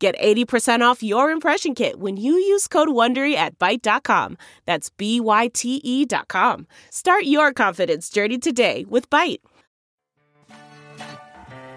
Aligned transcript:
Get 0.00 0.18
80% 0.18 0.80
off 0.80 1.02
your 1.02 1.30
impression 1.30 1.74
kit 1.74 2.00
when 2.00 2.16
you 2.16 2.32
use 2.32 2.66
code 2.66 2.88
WONDERY 2.88 3.34
at 3.34 3.58
Byte.com. 3.58 4.38
That's 4.64 4.88
B-Y-T-E 4.88 6.06
dot 6.06 6.28
com. 6.28 6.66
Start 6.90 7.24
your 7.24 7.52
confidence 7.52 8.08
journey 8.08 8.38
today 8.38 8.86
with 8.88 9.10
Byte. 9.10 9.40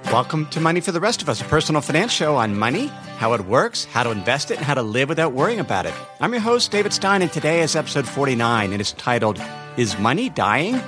Welcome 0.05 0.46
to 0.52 0.62
Money 0.62 0.80
for 0.80 0.94
the 0.94 1.02
Rest 1.02 1.22
of 1.22 1.27
Us, 1.27 1.41
a 1.41 1.46
personal 1.46 1.82
finance 1.82 2.13
show 2.13 2.38
on 2.38 2.58
money, 2.58 2.88
how 3.18 3.34
it 3.34 3.41
works, 3.41 3.84
how 3.86 4.04
to 4.04 4.12
invest 4.12 4.52
it, 4.52 4.58
and 4.58 4.66
how 4.66 4.74
to 4.74 4.84
live 4.84 5.10
without 5.10 5.34
worrying 5.34 5.60
about 5.60 5.85
it. 5.85 5.94
I'm 6.21 6.32
your 6.32 6.41
host, 6.41 6.71
David 6.71 6.94
Stein, 6.94 7.21
and 7.21 7.32
today 7.32 7.62
is 7.62 7.76
episode 7.76 8.08
49, 8.08 8.71
and 8.71 8.80
it's 8.80 8.94
titled, 8.94 9.41
Is 9.76 9.98
Money 9.99 10.30
Dying? 10.30 10.82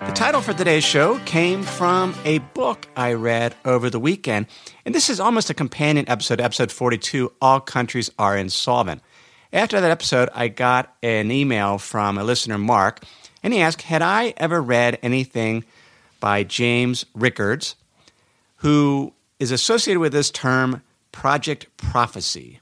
The 0.00 0.12
title 0.12 0.40
for 0.40 0.54
today's 0.54 0.82
show 0.82 1.18
came 1.26 1.62
from 1.62 2.14
a 2.24 2.38
book 2.38 2.88
I 2.96 3.12
read 3.12 3.54
over 3.66 3.90
the 3.90 4.00
weekend, 4.00 4.46
and 4.86 4.94
this 4.94 5.10
is 5.10 5.20
almost 5.20 5.50
a 5.50 5.54
companion 5.54 6.08
episode, 6.08 6.40
episode 6.40 6.72
42 6.72 7.30
All 7.42 7.60
Countries 7.60 8.10
Are 8.18 8.34
Insolvent. 8.34 9.02
After 9.52 9.78
that 9.78 9.90
episode, 9.90 10.30
I 10.34 10.48
got 10.48 10.96
an 11.02 11.30
email 11.30 11.76
from 11.76 12.16
a 12.16 12.24
listener, 12.24 12.56
Mark, 12.56 13.04
and 13.42 13.52
he 13.52 13.60
asked, 13.60 13.82
Had 13.82 14.00
I 14.00 14.32
ever 14.38 14.62
read 14.62 14.98
anything 15.02 15.64
by 16.18 16.44
James 16.44 17.04
Rickards, 17.14 17.76
who 18.56 19.12
is 19.38 19.50
associated 19.50 20.00
with 20.00 20.12
this 20.12 20.30
term 20.30 20.82
project 21.12 21.66
prophecy? 21.76 22.60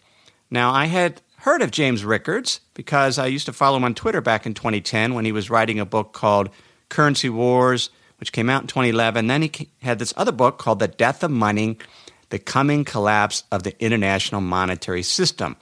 Now, 0.51 0.73
I 0.73 0.87
had 0.87 1.23
heard 1.37 1.63
of 1.63 1.71
James 1.71 2.05
Rickards 2.05 2.61
because 2.75 3.17
I 3.17 3.27
used 3.27 3.47
to 3.47 3.53
follow 3.53 3.77
him 3.77 3.85
on 3.85 3.95
Twitter 3.95 4.21
back 4.21 4.45
in 4.45 4.55
2010 4.55 5.15
when 5.15 5.25
he 5.25 5.31
was 5.31 5.51
writing 5.51 5.79
a 5.79 5.87
book 5.87 6.13
called 6.13 6.51
Currency 6.89 7.29
Wars, 7.29 7.91
which 8.19 8.33
came 8.33 8.51
out 8.51 8.63
in 8.63 8.69
2011. 8.69 9.27
Then 9.27 9.43
he 9.43 9.69
had 9.83 9.99
this 9.99 10.15
other 10.17 10.33
book 10.33 10.59
called 10.59 10.79
The 10.79 10.89
Death 10.89 11.23
of 11.23 11.31
Money 11.31 11.79
The 12.31 12.39
Coming 12.39 12.85
Collapse 12.85 13.45
of 13.53 13.63
the 13.63 13.81
International 13.83 14.41
Monetary 14.41 15.03
System. 15.03 15.57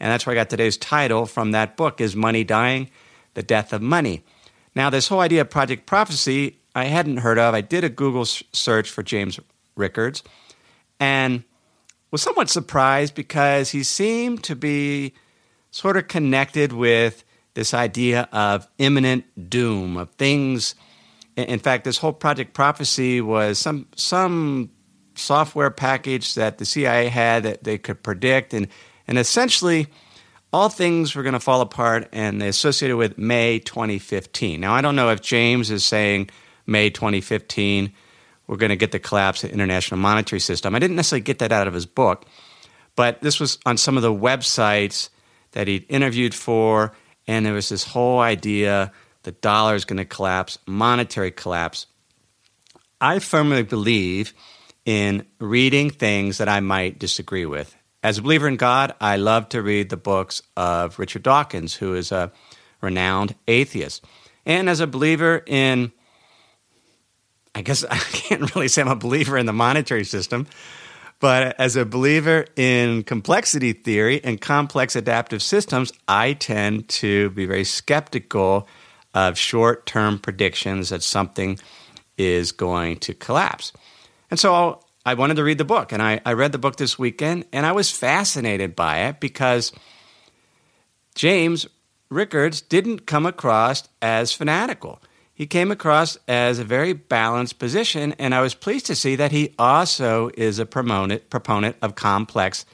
And 0.00 0.10
that's 0.10 0.26
where 0.26 0.32
I 0.32 0.38
got 0.38 0.50
today's 0.50 0.76
title 0.76 1.26
from 1.26 1.52
that 1.52 1.76
book 1.76 2.00
Is 2.00 2.14
Money 2.14 2.44
Dying? 2.44 2.90
The 3.34 3.42
Death 3.42 3.72
of 3.72 3.82
Money. 3.82 4.24
Now, 4.74 4.90
this 4.90 5.08
whole 5.08 5.20
idea 5.20 5.42
of 5.42 5.50
Project 5.50 5.86
Prophecy, 5.86 6.58
I 6.74 6.84
hadn't 6.84 7.18
heard 7.18 7.38
of. 7.38 7.54
I 7.54 7.60
did 7.60 7.84
a 7.84 7.88
Google 7.88 8.24
search 8.24 8.90
for 8.90 9.02
James 9.02 9.40
Rickards 9.76 10.22
and 11.00 11.44
was 12.10 12.22
somewhat 12.22 12.48
surprised 12.48 13.14
because 13.14 13.70
he 13.70 13.82
seemed 13.82 14.42
to 14.44 14.56
be 14.56 15.14
sort 15.70 15.96
of 15.96 16.08
connected 16.08 16.72
with 16.72 17.24
this 17.58 17.74
idea 17.74 18.28
of 18.30 18.68
imminent 18.78 19.50
doom, 19.50 19.96
of 19.96 20.08
things. 20.10 20.76
In 21.36 21.58
fact, 21.58 21.82
this 21.82 21.98
whole 21.98 22.12
Project 22.12 22.54
Prophecy 22.54 23.20
was 23.20 23.58
some 23.58 23.88
some 23.96 24.70
software 25.16 25.70
package 25.70 26.36
that 26.36 26.58
the 26.58 26.64
CIA 26.64 27.08
had 27.08 27.42
that 27.42 27.64
they 27.64 27.76
could 27.76 28.00
predict, 28.04 28.54
and 28.54 28.68
and 29.08 29.18
essentially 29.18 29.88
all 30.52 30.68
things 30.68 31.16
were 31.16 31.24
going 31.24 31.32
to 31.32 31.40
fall 31.40 31.60
apart, 31.60 32.08
and 32.12 32.40
they 32.40 32.46
associated 32.46 32.96
with 32.96 33.18
May 33.18 33.58
2015. 33.58 34.60
Now, 34.60 34.72
I 34.72 34.80
don't 34.80 34.94
know 34.94 35.10
if 35.10 35.20
James 35.20 35.68
is 35.72 35.84
saying 35.84 36.30
May 36.64 36.90
2015 36.90 37.92
we're 38.46 38.56
going 38.56 38.70
to 38.70 38.76
get 38.76 38.92
the 38.92 39.00
collapse 39.00 39.42
of 39.44 39.50
the 39.50 39.54
international 39.54 40.00
monetary 40.00 40.40
system. 40.40 40.74
I 40.74 40.78
didn't 40.78 40.96
necessarily 40.96 41.22
get 41.22 41.40
that 41.40 41.52
out 41.52 41.66
of 41.66 41.74
his 41.74 41.84
book, 41.86 42.24
but 42.94 43.20
this 43.20 43.40
was 43.40 43.58
on 43.66 43.76
some 43.76 43.96
of 43.96 44.02
the 44.04 44.14
websites 44.14 45.10
that 45.52 45.66
he'd 45.66 45.84
interviewed 45.90 46.34
for 46.34 46.94
and 47.28 47.46
there 47.46 47.52
was 47.52 47.68
this 47.68 47.84
whole 47.84 48.18
idea 48.18 48.90
the 49.22 49.32
dollar 49.32 49.74
is 49.74 49.84
going 49.84 49.98
to 49.98 50.04
collapse, 50.06 50.58
monetary 50.66 51.30
collapse. 51.30 51.86
I 53.00 53.18
firmly 53.18 53.62
believe 53.62 54.32
in 54.86 55.26
reading 55.38 55.90
things 55.90 56.38
that 56.38 56.48
I 56.48 56.60
might 56.60 56.98
disagree 56.98 57.44
with. 57.44 57.76
As 58.02 58.16
a 58.16 58.22
believer 58.22 58.48
in 58.48 58.56
God, 58.56 58.94
I 59.00 59.16
love 59.16 59.50
to 59.50 59.60
read 59.60 59.90
the 59.90 59.98
books 59.98 60.40
of 60.56 60.98
Richard 60.98 61.22
Dawkins, 61.24 61.74
who 61.74 61.94
is 61.94 62.10
a 62.10 62.32
renowned 62.80 63.34
atheist. 63.46 64.02
And 64.46 64.70
as 64.70 64.80
a 64.80 64.86
believer 64.86 65.42
in, 65.46 65.92
I 67.54 67.60
guess 67.60 67.84
I 67.90 67.98
can't 67.98 68.54
really 68.54 68.68
say 68.68 68.80
I'm 68.80 68.88
a 68.88 68.96
believer 68.96 69.36
in 69.36 69.44
the 69.44 69.52
monetary 69.52 70.04
system, 70.04 70.46
but 71.20 71.58
as 71.58 71.76
a 71.76 71.84
believer 71.84 72.46
in 72.56 73.02
complexity 73.02 73.72
theory 73.72 74.22
and 74.22 74.40
complex 74.40 74.94
adaptive 74.94 75.42
systems, 75.42 75.92
I 76.06 76.34
tend 76.34 76.88
to 76.90 77.30
be 77.30 77.46
very 77.46 77.64
skeptical 77.64 78.68
of 79.14 79.38
short 79.38 79.86
term 79.86 80.18
predictions 80.18 80.90
that 80.90 81.02
something 81.02 81.58
is 82.16 82.52
going 82.52 82.98
to 82.98 83.14
collapse. 83.14 83.72
And 84.30 84.38
so 84.38 84.80
I 85.04 85.14
wanted 85.14 85.34
to 85.36 85.44
read 85.44 85.58
the 85.58 85.64
book, 85.64 85.92
and 85.92 86.02
I, 86.02 86.20
I 86.24 86.34
read 86.34 86.52
the 86.52 86.58
book 86.58 86.76
this 86.76 86.98
weekend, 86.98 87.46
and 87.52 87.64
I 87.64 87.72
was 87.72 87.90
fascinated 87.90 88.76
by 88.76 88.98
it 89.06 89.20
because 89.20 89.72
James 91.14 91.66
Rickards 92.10 92.60
didn't 92.60 93.06
come 93.06 93.26
across 93.26 93.88
as 94.00 94.32
fanatical 94.32 95.00
he 95.38 95.46
came 95.46 95.70
across 95.70 96.18
as 96.26 96.58
a 96.58 96.64
very 96.64 96.92
balanced 96.92 97.60
position, 97.60 98.12
and 98.18 98.34
I 98.34 98.40
was 98.40 98.54
pleased 98.54 98.86
to 98.86 98.96
see 98.96 99.14
that 99.14 99.30
he 99.30 99.54
also 99.56 100.32
is 100.36 100.58
a 100.58 100.66
proponent, 100.66 101.30
proponent 101.30 101.76
of 101.80 101.94
complex 101.94 102.66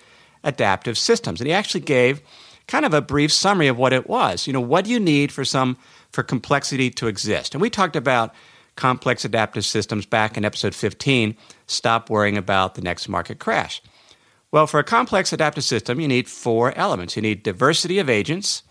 adaptive 0.43 0.97
systems. 0.97 1.43
And 1.43 1.47
he 1.47 1.53
actually 1.53 1.83
gave 1.83 2.23
kind 2.67 2.87
of 2.87 2.95
a 2.95 3.03
brief 3.03 3.31
summary 3.31 3.67
of 3.67 3.77
what 3.77 3.93
it 3.93 4.09
was. 4.09 4.47
You 4.47 4.55
know, 4.55 4.63
what 4.63 4.87
do 4.87 4.91
you 4.91 4.99
need 4.99 5.31
for 5.31 5.45
some 5.45 5.77
for 6.11 6.23
complexity 6.23 6.89
to 6.93 7.07
exist? 7.07 7.55
And 7.55 7.61
we 7.61 7.69
talked 7.69 7.97
about 7.97 8.35
complex 8.77 9.27
adaptive 9.27 9.67
systems 9.67 10.07
back 10.07 10.39
in 10.39 10.45
episode 10.47 10.75
15, 10.75 11.37
stop 11.67 12.09
worrying 12.09 12.39
about 12.39 12.77
the 12.77 12.83
next 12.83 13.11
market 13.11 13.41
crash. 13.41 13.83
Well, 14.51 14.67
for 14.67 14.81
a 14.81 14.85
complex 14.85 15.35
adaptive 15.35 15.65
system, 15.65 16.01
you 16.01 16.09
need 16.09 16.31
four 16.31 16.73
elements. 16.79 17.15
You 17.15 17.21
need 17.21 17.43
diversity 17.43 17.99
of 17.99 18.09
agents, 18.09 18.63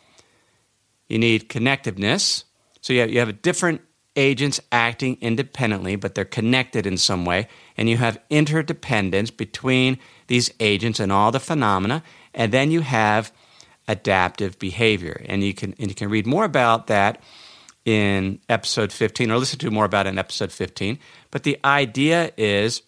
you 1.08 1.20
need 1.20 1.48
connectiveness, 1.48 2.46
so 2.84 2.92
you 2.92 3.00
have, 3.00 3.10
you 3.10 3.20
have 3.20 3.42
different 3.42 3.80
agents 4.18 4.60
acting 4.74 5.18
independently, 5.22 5.96
but 5.96 6.16
they're 6.16 6.26
connected 6.26 6.86
in 6.86 6.98
some 6.98 7.24
way, 7.24 7.48
and 7.78 7.90
you 7.90 7.96
have 7.96 8.20
interdependence 8.30 9.32
between 9.32 9.98
these 10.28 10.52
agents 10.60 11.00
and 11.00 11.10
all 11.10 11.32
the 11.32 11.40
phenomena, 11.40 12.04
and 12.34 12.52
then 12.52 12.72
you 12.72 12.82
have 12.82 13.32
adaptive 13.88 14.60
behavior. 14.60 15.26
And 15.30 15.44
you 15.44 15.54
can 15.54 15.76
and 15.80 15.88
you 15.88 15.96
can 15.96 16.10
read 16.10 16.28
more 16.28 16.44
about 16.44 16.88
that 16.88 17.24
in 17.86 18.40
episode 18.50 18.92
15 18.92 19.32
or 19.32 19.38
listen 19.38 19.60
to 19.60 19.72
more 19.72 19.86
about 19.86 20.06
it 20.06 20.10
in 20.10 20.20
episode 20.20 20.52
15. 20.52 21.00
But 21.32 21.44
the 21.44 21.58
idea 21.64 22.32
is 22.36 22.82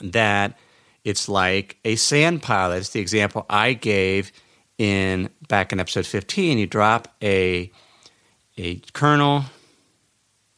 that 0.00 0.56
it's 1.04 1.28
like 1.28 1.78
a 1.84 1.96
sand 1.96 2.42
pile. 2.42 2.70
That's 2.70 2.90
the 2.90 3.00
example 3.00 3.44
I 3.50 3.72
gave 3.72 4.30
in 4.78 5.30
back 5.48 5.72
in 5.72 5.80
episode 5.80 6.06
15. 6.06 6.58
You 6.58 6.68
drop 6.68 7.08
a 7.20 7.72
a 8.60 8.76
kernel, 8.92 9.44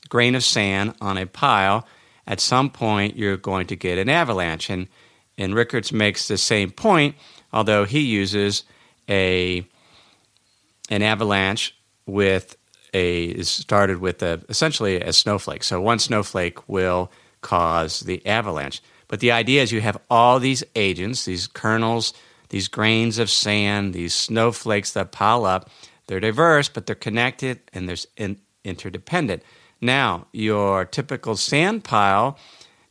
grain 0.08 0.34
of 0.34 0.44
sand 0.44 0.94
on 1.00 1.16
a 1.16 1.26
pile, 1.26 1.86
at 2.26 2.40
some 2.40 2.68
point 2.68 3.16
you're 3.16 3.36
going 3.36 3.66
to 3.68 3.76
get 3.76 3.98
an 3.98 4.08
avalanche. 4.08 4.68
And, 4.68 4.88
and 5.38 5.54
Rickards 5.54 5.92
makes 5.92 6.28
the 6.28 6.36
same 6.36 6.70
point, 6.70 7.14
although 7.52 7.84
he 7.84 8.00
uses 8.00 8.64
a 9.08 9.66
an 10.90 11.02
avalanche 11.02 11.75
with 12.06 12.56
a 12.93 13.25
is 13.25 13.49
started 13.49 13.99
with 13.99 14.22
a 14.22 14.43
essentially 14.49 15.00
a 15.00 15.12
snowflake. 15.12 15.62
So 15.62 15.81
one 15.81 15.99
snowflake 15.99 16.69
will 16.69 17.10
cause 17.40 18.00
the 18.00 18.25
avalanche. 18.26 18.82
But 19.08 19.20
the 19.20 19.32
idea 19.32 19.62
is 19.62 19.72
you 19.72 19.81
have 19.81 19.99
all 20.10 20.38
these 20.38 20.64
agents, 20.75 21.25
these 21.25 21.46
kernels, 21.46 22.12
these 22.49 22.69
grains 22.69 23.19
of 23.19 23.31
sand, 23.31 23.94
these 23.94 24.14
snowflakes 24.14 24.93
that 24.93 25.12
pile 25.12 25.44
up, 25.44 25.70
they're 26.12 26.20
diverse, 26.20 26.69
but 26.69 26.85
they're 26.85 26.94
connected 26.94 27.59
and 27.73 27.88
they're 27.88 27.97
in, 28.19 28.38
interdependent. 28.64 29.43
Now, 29.81 30.26
your 30.31 30.85
typical 30.85 31.37
sand 31.37 31.85
pile 31.85 32.38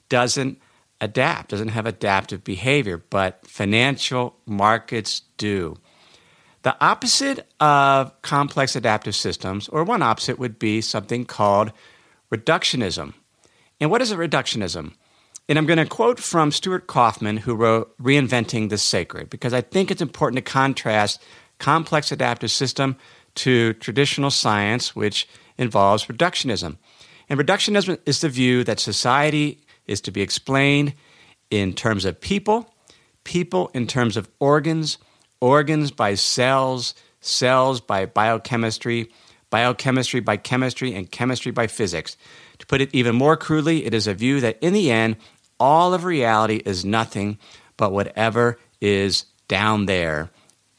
doesn't 0.09 0.59
adapt, 0.99 1.51
doesn't 1.51 1.67
have 1.67 1.85
adaptive 1.85 2.43
behavior, 2.43 2.97
but 2.97 3.45
financial 3.45 4.37
markets 4.47 5.21
do. 5.37 5.77
The 6.63 6.75
opposite 6.83 7.47
of 7.59 8.19
complex 8.23 8.75
adaptive 8.75 9.13
systems, 9.13 9.69
or 9.69 9.83
one 9.83 10.01
opposite, 10.01 10.39
would 10.39 10.57
be 10.57 10.81
something 10.81 11.23
called 11.23 11.71
reductionism. 12.31 13.13
And 13.79 13.91
what 13.91 14.01
is 14.01 14.11
a 14.11 14.17
reductionism? 14.17 14.93
And 15.47 15.59
I'm 15.59 15.67
going 15.67 15.77
to 15.77 15.85
quote 15.85 16.19
from 16.19 16.51
Stuart 16.51 16.87
Kauffman, 16.87 17.37
who 17.37 17.53
wrote 17.53 17.95
Reinventing 17.99 18.69
the 18.69 18.79
Sacred, 18.79 19.29
because 19.29 19.53
I 19.53 19.61
think 19.61 19.91
it's 19.91 20.01
important 20.01 20.43
to 20.43 20.51
contrast 20.51 21.21
complex 21.61 22.11
adaptive 22.11 22.49
system 22.49 22.97
to 23.35 23.73
traditional 23.73 24.31
science, 24.31 24.95
which 24.95 25.29
involves 25.59 26.07
reductionism. 26.07 26.77
And 27.29 27.39
reductionism 27.39 27.99
is 28.05 28.19
the 28.19 28.29
view 28.29 28.63
that 28.63 28.79
society 28.79 29.61
is 29.85 30.01
to 30.01 30.11
be 30.11 30.21
explained 30.21 30.95
in 31.51 31.73
terms 31.73 32.03
of 32.03 32.19
people, 32.19 32.73
people 33.23 33.69
in 33.75 33.85
terms 33.85 34.17
of 34.17 34.27
organs, 34.39 34.97
organs 35.39 35.91
by 35.91 36.15
cells, 36.15 36.95
cells 37.21 37.79
by 37.79 38.07
biochemistry, 38.07 39.11
biochemistry 39.51 40.19
by 40.19 40.37
chemistry, 40.37 40.95
and 40.95 41.11
chemistry 41.11 41.51
by 41.51 41.67
physics. 41.67 42.17
To 42.57 42.65
put 42.65 42.81
it 42.81 42.89
even 42.91 43.15
more 43.15 43.37
crudely, 43.37 43.85
it 43.85 43.93
is 43.93 44.07
a 44.07 44.15
view 44.15 44.39
that 44.39 44.57
in 44.61 44.73
the 44.73 44.91
end, 44.91 45.17
all 45.59 45.93
of 45.93 46.05
reality 46.05 46.61
is 46.65 46.83
nothing 46.83 47.37
but 47.77 47.91
whatever 47.91 48.57
is 48.81 49.25
down 49.47 49.85
there 49.85 50.31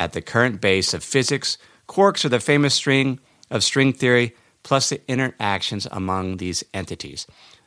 at 0.02 0.12
the 0.12 0.20
current 0.20 0.60
base 0.60 0.92
of 0.94 1.04
physics. 1.04 1.58
Quarks 1.88 2.24
are 2.24 2.28
the 2.28 2.40
famous 2.40 2.74
string 2.74 3.20
of 3.50 3.62
string 3.62 3.92
theory, 3.92 4.34
plus 4.64 4.88
the 4.88 5.00
interactions 5.08 5.86
among 5.92 6.38
these 6.38 6.64
entities. 6.74 7.26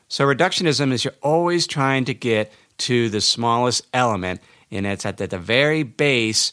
So, 0.10 0.26
reductionism 0.26 0.92
is 0.92 1.06
you're 1.06 1.14
always 1.24 1.66
trying 1.66 2.06
to 2.06 2.14
get 2.14 2.52
to 2.80 3.10
the 3.10 3.22
smallest 3.22 3.88
element, 3.94 4.42
and 4.70 4.86
it's 4.86 5.06
at 5.06 5.18
the, 5.18 5.28
the 5.28 5.40
very 5.40 5.84
base 5.84 6.52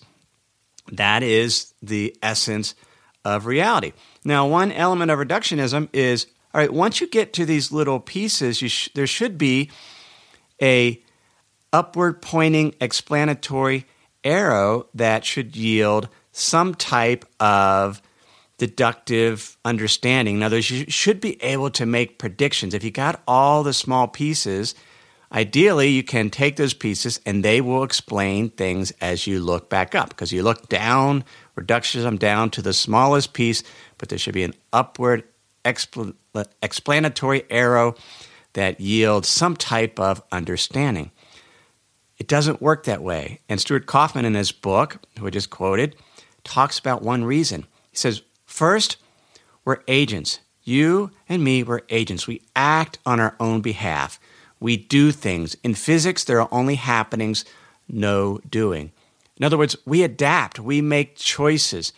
that 0.93 1.23
is 1.23 1.75
the 1.83 2.17
essence 2.23 2.75
of 3.25 3.47
reality. 3.47 3.93
Now, 4.25 4.47
one 4.47 4.71
element 4.71 5.11
of 5.11 5.19
reductionism 5.19 5.89
is 5.93 6.27
all 6.55 6.61
right, 6.61 6.73
once 6.73 7.01
you 7.01 7.09
get 7.09 7.33
to 7.35 7.47
these 7.47 7.73
little 7.73 7.99
pieces, 7.99 8.59
sh- 8.59 8.89
there 8.95 9.07
should 9.07 9.39
be 9.39 9.71
a 10.61 11.03
upward 11.73 12.21
pointing 12.21 12.75
explanatory 12.81 13.87
arrow 14.25 14.87
that 14.95 15.25
should 15.25 15.57
yield 15.57 16.09
some 16.33 16.75
type 16.75 17.25
of 17.41 18.03
deductive 18.59 19.57
understanding. 19.65 20.37
In 20.37 20.43
other 20.43 20.57
words, 20.57 20.71
you 20.71 20.85
should 20.89 21.21
be 21.21 21.43
able 21.43 21.71
to 21.71 21.85
make 21.85 22.19
predictions. 22.19 22.75
If 22.75 22.85
you 22.85 22.91
got 22.91 23.23
all 23.27 23.63
the 23.63 23.73
small 23.73 24.07
pieces, 24.07 24.75
ideally 25.33 25.89
you 25.89 26.03
can 26.03 26.31
take 26.31 26.57
those 26.57 26.75
pieces 26.75 27.21
and 27.27 27.45
they 27.45 27.61
will 27.61 27.83
explain 27.83 28.51
things 28.51 28.93
as 29.01 29.27
you 29.27 29.41
look 29.41 29.69
back 29.69 29.95
up 29.95 30.11
because 30.11 30.33
you 30.33 30.43
look 30.43 30.69
down, 30.69 31.25
reductionism 31.57 32.19
down 32.19 32.51
to 32.51 32.63
the 32.63 32.73
smallest 32.73 33.33
piece, 33.33 33.63
but 33.99 34.09
there 34.09 34.19
should 34.19 34.35
be 34.35 34.45
an 34.45 34.55
upward 34.73 35.25
expl- 35.65 36.15
explanatory 36.63 37.45
arrow 37.51 37.95
that 38.53 38.81
yields 38.81 39.29
some 39.29 39.57
type 39.57 39.99
of 39.99 40.23
understanding. 40.31 41.11
It 42.23 42.29
doesn't 42.29 42.63
work 42.63 42.85
that 42.85 43.03
way. 43.03 43.41
And 43.49 43.61
Stuart 43.61 43.87
Kauffman, 43.87 44.25
in 44.25 44.35
his 44.35 44.53
book, 44.53 44.99
who 45.19 45.27
I 45.27 45.31
just 45.31 45.51
quoted, 45.51 45.97
talks 46.45 46.79
about 46.79 47.03
one 47.03 47.25
reason. 47.25 47.67
He 47.91 47.97
says, 47.97 48.23
First, 48.47 48.97
we're 49.65 49.83
agents. 49.89 50.39
You 50.63 51.11
and 51.29 51.43
me, 51.43 51.65
we're 51.65 51.81
agents. 51.89 52.29
We 52.29 52.43
act 52.55 53.01
on 53.05 53.19
our 53.19 53.35
own 53.41 53.61
behalf. 53.61 54.21
We 54.61 54.77
do 54.77 55.11
things. 55.11 55.57
In 55.65 55.75
physics, 55.75 56.23
there 56.23 56.41
are 56.41 56.49
only 56.53 56.77
happenings, 56.77 57.45
no 57.89 58.39
doing. 58.49 58.93
In 59.37 59.45
other 59.45 59.59
words, 59.59 59.75
we 59.85 60.05
adapt, 60.05 60.61
we 60.61 60.81
make 60.81 61.17
choices. 61.17 61.93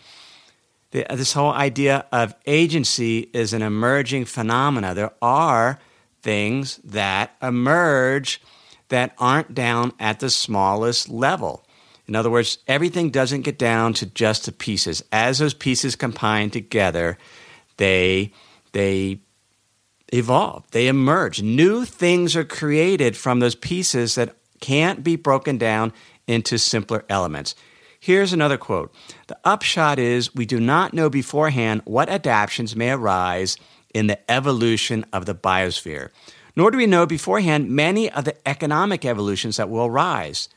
Uh, 0.94 1.16
this 1.16 1.34
whole 1.34 1.52
idea 1.52 2.06
of 2.10 2.34
agency 2.46 3.28
is 3.34 3.52
an 3.52 3.60
emerging 3.60 4.24
phenomena. 4.24 4.94
There 4.94 5.12
are 5.20 5.78
things 6.22 6.80
that 6.82 7.36
emerge 7.42 8.40
that 8.88 9.14
aren't 9.18 9.54
down 9.54 9.92
at 9.98 10.20
the 10.20 10.30
smallest 10.30 11.08
level. 11.08 11.64
In 12.06 12.14
other 12.14 12.30
words, 12.30 12.58
everything 12.68 13.10
doesn't 13.10 13.42
get 13.42 13.58
down 13.58 13.94
to 13.94 14.06
just 14.06 14.44
the 14.44 14.52
pieces. 14.52 15.02
As 15.10 15.38
those 15.38 15.54
pieces 15.54 15.96
combine 15.96 16.50
together, 16.50 17.16
they 17.78 18.32
they 18.72 19.20
evolve, 20.12 20.70
they 20.72 20.86
emerge. 20.86 21.42
New 21.42 21.84
things 21.84 22.36
are 22.36 22.44
created 22.44 23.16
from 23.16 23.40
those 23.40 23.54
pieces 23.54 24.16
that 24.16 24.36
can't 24.60 25.02
be 25.02 25.16
broken 25.16 25.58
down 25.58 25.92
into 26.26 26.58
simpler 26.58 27.04
elements. 27.08 27.54
Here's 28.00 28.34
another 28.34 28.58
quote 28.58 28.94
The 29.28 29.38
upshot 29.44 29.98
is 29.98 30.34
we 30.34 30.44
do 30.44 30.60
not 30.60 30.92
know 30.92 31.08
beforehand 31.08 31.82
what 31.84 32.10
adaptations 32.10 32.76
may 32.76 32.90
arise 32.90 33.56
in 33.94 34.08
the 34.08 34.30
evolution 34.30 35.06
of 35.12 35.24
the 35.24 35.34
biosphere 35.34 36.10
nor 36.56 36.70
do 36.70 36.78
we 36.78 36.86
know 36.86 37.06
beforehand 37.06 37.70
many 37.70 38.10
of 38.10 38.24
the 38.24 38.36
economic 38.48 39.04
evolutions 39.04 39.56
that 39.56 39.70
will 39.70 39.90
rise. 39.90 40.48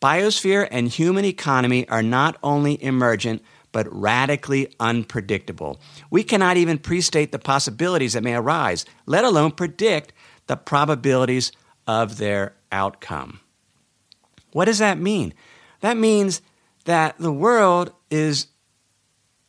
Biosphere 0.00 0.68
and 0.70 0.88
human 0.88 1.24
economy 1.24 1.88
are 1.88 2.02
not 2.02 2.36
only 2.42 2.82
emergent, 2.82 3.42
but 3.72 3.92
radically 3.92 4.72
unpredictable. 4.78 5.80
We 6.10 6.22
cannot 6.22 6.56
even 6.56 6.78
prestate 6.78 7.32
the 7.32 7.38
possibilities 7.38 8.12
that 8.12 8.22
may 8.22 8.34
arise, 8.34 8.84
let 9.06 9.24
alone 9.24 9.50
predict 9.50 10.12
the 10.46 10.56
probabilities 10.56 11.52
of 11.86 12.18
their 12.18 12.54
outcome. 12.70 13.40
What 14.52 14.66
does 14.66 14.78
that 14.78 14.98
mean? 14.98 15.34
That 15.80 15.96
means 15.96 16.40
that 16.84 17.18
the 17.18 17.32
world 17.32 17.92
is 18.10 18.46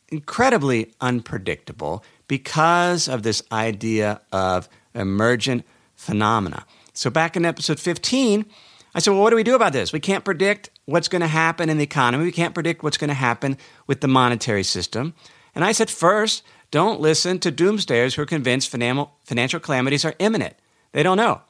incredibly 0.09 0.93
unpredictable 1.01 2.03
because 2.27 3.07
of 3.07 3.23
this 3.23 3.43
idea 3.51 4.21
of 4.31 4.67
emergent 4.93 5.65
phenomena. 5.95 6.65
So, 6.93 7.09
back 7.09 7.35
in 7.35 7.45
episode 7.45 7.79
15, 7.79 8.45
I 8.93 8.99
said, 8.99 9.11
well, 9.11 9.21
what 9.21 9.31
do 9.31 9.35
we 9.35 9.43
do 9.43 9.55
about 9.55 9.73
this? 9.73 9.91
We 9.91 9.99
can't 9.99 10.23
predict 10.23 10.69
what's 10.85 11.09
going 11.09 11.21
to 11.21 11.27
happen 11.27 11.69
in 11.69 11.77
the 11.77 11.83
economy. 11.83 12.23
We 12.23 12.31
can't 12.31 12.53
predict 12.53 12.81
what's 12.81 12.97
going 12.97 13.09
to 13.09 13.13
happen 13.13 13.57
with 13.87 13.99
the 13.99 14.07
monetary 14.07 14.63
system. 14.63 15.13
And 15.53 15.65
I 15.65 15.73
said, 15.73 15.89
first, 15.89 16.43
don't 16.71 17.01
listen 17.01 17.39
to 17.39 17.51
doomsdayers 17.51 18.15
who 18.15 18.21
are 18.21 18.25
convinced 18.25 18.69
financial 18.69 19.59
calamities 19.59 20.05
are 20.05 20.15
imminent. 20.19 20.55
They 20.93 21.03
don't 21.03 21.17
know. 21.17 21.41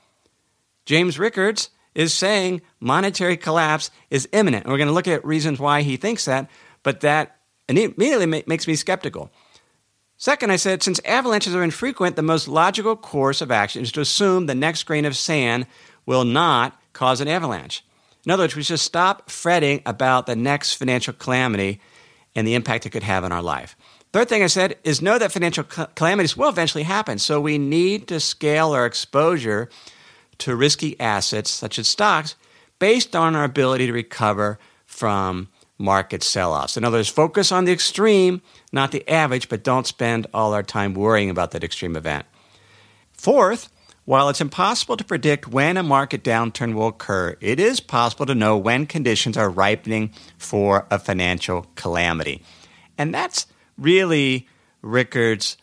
James 0.86 1.20
Rickards 1.20 1.70
is 1.94 2.14
saying 2.14 2.62
monetary 2.80 3.38
collapse 3.38 3.92
is 4.10 4.28
imminent. 4.32 4.66
And 4.66 4.72
we're 4.72 4.78
going 4.78 4.88
to 4.88 4.94
look 4.94 5.08
at 5.08 5.24
reasons 5.26 5.60
why 5.60 5.82
he 5.82 5.98
thinks 5.98 6.26
that, 6.26 6.50
but 6.84 7.02
that 7.02 7.38
immediately 7.68 8.44
makes 8.48 8.68
me 8.68 8.76
skeptical. 8.76 9.32
Second, 10.18 10.52
I 10.52 10.56
said, 10.56 10.82
since 10.82 11.02
avalanches 11.04 11.54
are 11.56 11.64
infrequent, 11.64 12.16
the 12.16 12.22
most 12.22 12.48
logical 12.48 12.96
course 12.96 13.42
of 13.42 13.52
action 13.52 13.84
is 13.84 13.92
to 13.94 14.02
assume 14.02 14.46
the 14.46 14.56
next 14.56 14.84
grain 14.84 15.06
of 15.06 15.18
sand 15.18 15.68
will 16.06 16.24
not 16.24 16.80
cause 16.94 17.20
an 17.20 17.28
avalanche. 17.28 17.84
In 18.26 18.32
other 18.32 18.44
words, 18.44 18.56
we 18.56 18.64
should 18.64 18.80
stop 18.80 19.30
fretting 19.30 19.82
about 19.86 20.26
the 20.26 20.36
next 20.36 20.76
financial 20.76 21.14
calamity 21.14 21.82
and 22.34 22.48
the 22.48 22.56
impact 22.56 22.86
it 22.86 22.92
could 22.92 23.04
have 23.04 23.24
on 23.24 23.32
our 23.32 23.42
life. 23.42 23.76
Third 24.14 24.30
thing 24.30 24.44
I 24.44 24.48
said 24.48 24.78
is 24.86 25.02
know 25.02 25.20
that 25.20 25.34
financial 25.34 25.66
calamities 25.66 26.38
will 26.38 26.48
eventually 26.48 26.84
happen, 26.84 27.20
so 27.20 27.42
we 27.42 27.58
need 27.58 28.08
to 28.08 28.22
scale 28.22 28.72
our 28.72 28.86
exposure 28.86 29.70
to 30.38 30.56
risky 30.56 30.98
assets 31.00 31.52
such 31.52 31.78
as 31.78 31.88
stocks 31.88 32.36
based 32.80 33.16
on 33.16 33.36
our 33.36 33.44
ability 33.44 33.88
to 33.88 33.94
recover 33.94 34.58
from 34.86 35.50
market 35.78 36.24
sell 36.24 36.54
offs. 36.54 36.78
In 36.78 36.86
other 36.86 36.98
words, 36.98 37.10
focus 37.10 37.52
on 37.52 37.66
the 37.66 37.74
extreme, 37.74 38.42
not 38.72 38.92
the 38.92 39.08
average, 39.10 39.50
but 39.50 39.64
don't 39.64 39.88
spend 39.88 40.28
all 40.34 40.54
our 40.54 40.64
time 40.64 40.94
worrying 40.94 41.30
about 41.30 41.52
that 41.52 41.64
extreme 41.64 41.96
event. 41.96 42.26
Fourth, 43.14 43.70
while 44.06 44.30
it's 44.30 44.42
impossible 44.42 44.98
to 44.98 45.04
predict 45.04 45.48
when 45.48 45.78
a 45.78 45.84
market 45.84 46.24
downturn 46.24 46.76
will 46.76 46.90
occur, 46.90 47.36
it 47.42 47.60
is 47.60 47.80
possible 47.80 48.26
to 48.28 48.36
know 48.36 48.56
when 48.58 48.86
conditions 48.86 49.36
are 49.36 49.50
ripening 49.50 50.12
for 50.38 50.86
a 50.92 51.00
financial 51.00 51.66
calamity. 51.76 52.44
And 52.98 53.14
that's 53.14 53.48
really 53.78 54.48
Rickard's 54.82 55.58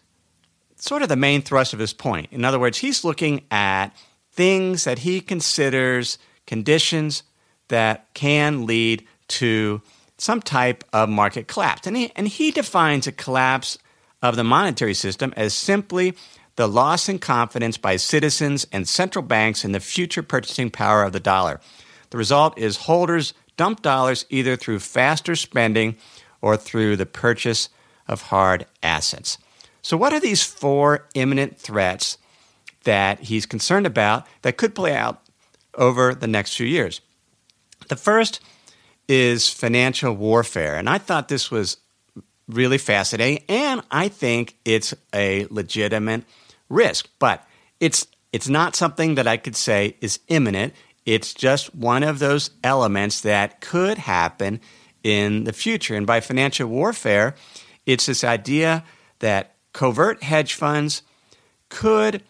sort 0.76 1.02
of 1.02 1.09
the 1.09 1.16
main 1.16 1.42
thrust 1.42 1.73
of 1.73 1.78
his 1.78 1.92
point. 1.92 2.28
In 2.32 2.44
other 2.44 2.59
words, 2.59 2.78
he's 2.78 3.04
looking 3.04 3.44
at 3.50 3.90
things 4.32 4.85
that 4.85 5.00
he 5.00 5.21
considers 5.21 6.18
conditions 6.47 7.23
that 7.68 8.12
can 8.14 8.66
lead 8.66 9.06
to 9.28 9.80
some 10.22 10.40
type 10.40 10.84
of 10.92 11.08
market 11.08 11.48
collapse. 11.48 11.84
And 11.86 11.96
he, 11.96 12.12
and 12.14 12.28
he 12.28 12.52
defines 12.52 13.08
a 13.08 13.12
collapse 13.12 13.76
of 14.22 14.36
the 14.36 14.44
monetary 14.44 14.94
system 14.94 15.34
as 15.36 15.52
simply 15.52 16.14
the 16.54 16.68
loss 16.68 17.08
in 17.08 17.18
confidence 17.18 17.76
by 17.76 17.96
citizens 17.96 18.64
and 18.70 18.86
central 18.86 19.24
banks 19.24 19.64
in 19.64 19.72
the 19.72 19.80
future 19.80 20.22
purchasing 20.22 20.70
power 20.70 21.02
of 21.02 21.12
the 21.12 21.18
dollar. 21.18 21.60
The 22.10 22.18
result 22.18 22.56
is 22.56 22.76
holders 22.76 23.34
dump 23.56 23.82
dollars 23.82 24.24
either 24.30 24.54
through 24.54 24.78
faster 24.78 25.34
spending 25.34 25.96
or 26.40 26.56
through 26.56 26.96
the 26.96 27.06
purchase 27.06 27.68
of 28.06 28.22
hard 28.22 28.66
assets. 28.80 29.38
So, 29.82 29.96
what 29.96 30.12
are 30.12 30.20
these 30.20 30.44
four 30.44 31.08
imminent 31.14 31.58
threats 31.58 32.16
that 32.84 33.20
he's 33.20 33.46
concerned 33.46 33.86
about 33.86 34.26
that 34.42 34.56
could 34.56 34.74
play 34.74 34.94
out 34.94 35.20
over 35.74 36.14
the 36.14 36.28
next 36.28 36.54
few 36.54 36.66
years? 36.66 37.00
The 37.88 37.96
first 37.96 38.40
is 39.09 39.49
financial 39.49 40.12
warfare. 40.12 40.76
And 40.76 40.88
I 40.88 40.99
thought 40.99 41.28
this 41.28 41.50
was 41.50 41.76
really 42.49 42.78
fascinating. 42.78 43.44
And 43.49 43.82
I 43.90 44.09
think 44.09 44.56
it's 44.64 44.94
a 45.14 45.47
legitimate 45.50 46.25
risk. 46.68 47.09
But 47.18 47.47
it's, 47.80 48.06
it's 48.32 48.49
not 48.49 48.76
something 48.76 49.16
that 49.16 49.26
I 49.26 49.37
could 49.37 49.56
say 49.56 49.97
is 50.00 50.21
imminent. 50.28 50.75
It's 51.04 51.35
just 51.35 51.75
one 51.75 52.02
of 52.02 52.18
those 52.18 52.50
elements 52.62 53.23
that 53.23 53.61
could 53.61 53.99
happen 53.99 54.61
in 55.02 55.44
the 55.44 55.52
future. 55.52 55.97
And 55.97 56.06
by 56.06 56.21
financial 56.21 56.68
warfare, 56.68 57.35
it's 57.87 58.06
this 58.06 58.23
idea 58.25 58.85
that 59.18 59.54
covert 59.73 60.23
hedge 60.23 60.54
funds 60.54 61.02
could, 61.68 62.23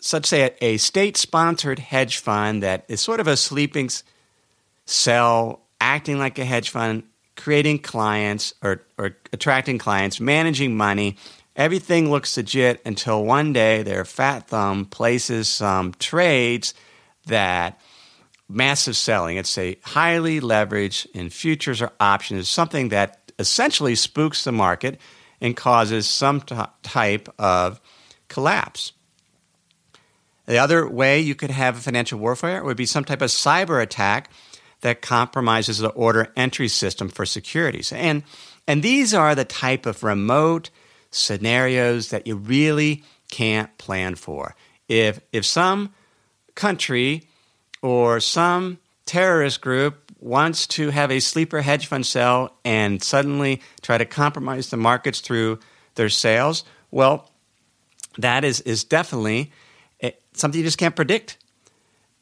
such 0.00 0.26
say, 0.26 0.50
a, 0.60 0.64
a 0.64 0.76
state 0.76 1.16
sponsored 1.16 1.78
hedge 1.78 2.18
fund 2.18 2.62
that 2.62 2.84
is 2.88 3.00
sort 3.00 3.20
of 3.20 3.26
a 3.26 3.36
sleeping 3.36 3.88
cell, 4.84 5.60
acting 5.80 6.18
like 6.18 6.38
a 6.38 6.44
hedge 6.44 6.70
fund, 6.70 7.04
creating 7.36 7.80
clients 7.80 8.54
or, 8.62 8.82
or 8.98 9.16
attracting 9.32 9.78
clients, 9.78 10.20
managing 10.20 10.76
money. 10.76 11.16
Everything 11.56 12.10
looks 12.10 12.36
legit 12.36 12.80
until 12.84 13.24
one 13.24 13.52
day 13.52 13.82
their 13.82 14.04
fat 14.04 14.48
thumb 14.48 14.86
places 14.86 15.48
some 15.48 15.92
trades 15.94 16.74
that 17.26 17.80
massive 18.48 18.96
selling. 18.96 19.36
It's 19.36 19.56
a 19.56 19.76
highly 19.82 20.40
leveraged 20.40 21.06
in 21.14 21.30
futures 21.30 21.80
or 21.80 21.92
options, 22.00 22.48
something 22.48 22.88
that 22.90 23.32
essentially 23.38 23.94
spooks 23.94 24.44
the 24.44 24.52
market 24.52 25.00
and 25.40 25.56
causes 25.56 26.06
some 26.06 26.40
t- 26.40 26.56
type 26.82 27.28
of 27.38 27.80
collapse. 28.28 28.92
The 30.46 30.58
other 30.58 30.88
way 30.88 31.20
you 31.20 31.34
could 31.34 31.50
have 31.50 31.76
a 31.76 31.80
financial 31.80 32.18
warfare 32.18 32.62
would 32.62 32.76
be 32.76 32.86
some 32.86 33.04
type 33.04 33.22
of 33.22 33.30
cyber 33.30 33.82
attack 33.82 34.30
that 34.84 35.00
compromises 35.00 35.78
the 35.78 35.88
order 35.88 36.30
entry 36.36 36.68
system 36.68 37.08
for 37.08 37.24
securities. 37.24 37.90
And, 37.90 38.22
and 38.68 38.82
these 38.82 39.14
are 39.14 39.34
the 39.34 39.46
type 39.46 39.86
of 39.86 40.04
remote 40.04 40.68
scenarios 41.10 42.10
that 42.10 42.26
you 42.26 42.36
really 42.36 43.02
can't 43.30 43.76
plan 43.78 44.14
for. 44.14 44.54
If, 44.86 45.20
if 45.32 45.46
some 45.46 45.94
country 46.54 47.22
or 47.80 48.20
some 48.20 48.76
terrorist 49.06 49.62
group 49.62 50.12
wants 50.20 50.66
to 50.66 50.90
have 50.90 51.10
a 51.10 51.20
sleeper 51.20 51.62
hedge 51.62 51.86
fund 51.86 52.04
sell 52.04 52.54
and 52.62 53.02
suddenly 53.02 53.62
try 53.80 53.96
to 53.96 54.04
compromise 54.04 54.68
the 54.68 54.76
markets 54.76 55.20
through 55.20 55.60
their 55.94 56.10
sales, 56.10 56.62
well, 56.90 57.30
that 58.18 58.44
is, 58.44 58.60
is 58.60 58.84
definitely 58.84 59.50
eh, 60.02 60.10
something 60.34 60.58
you 60.58 60.66
just 60.66 60.76
can't 60.76 60.94
predict. 60.94 61.38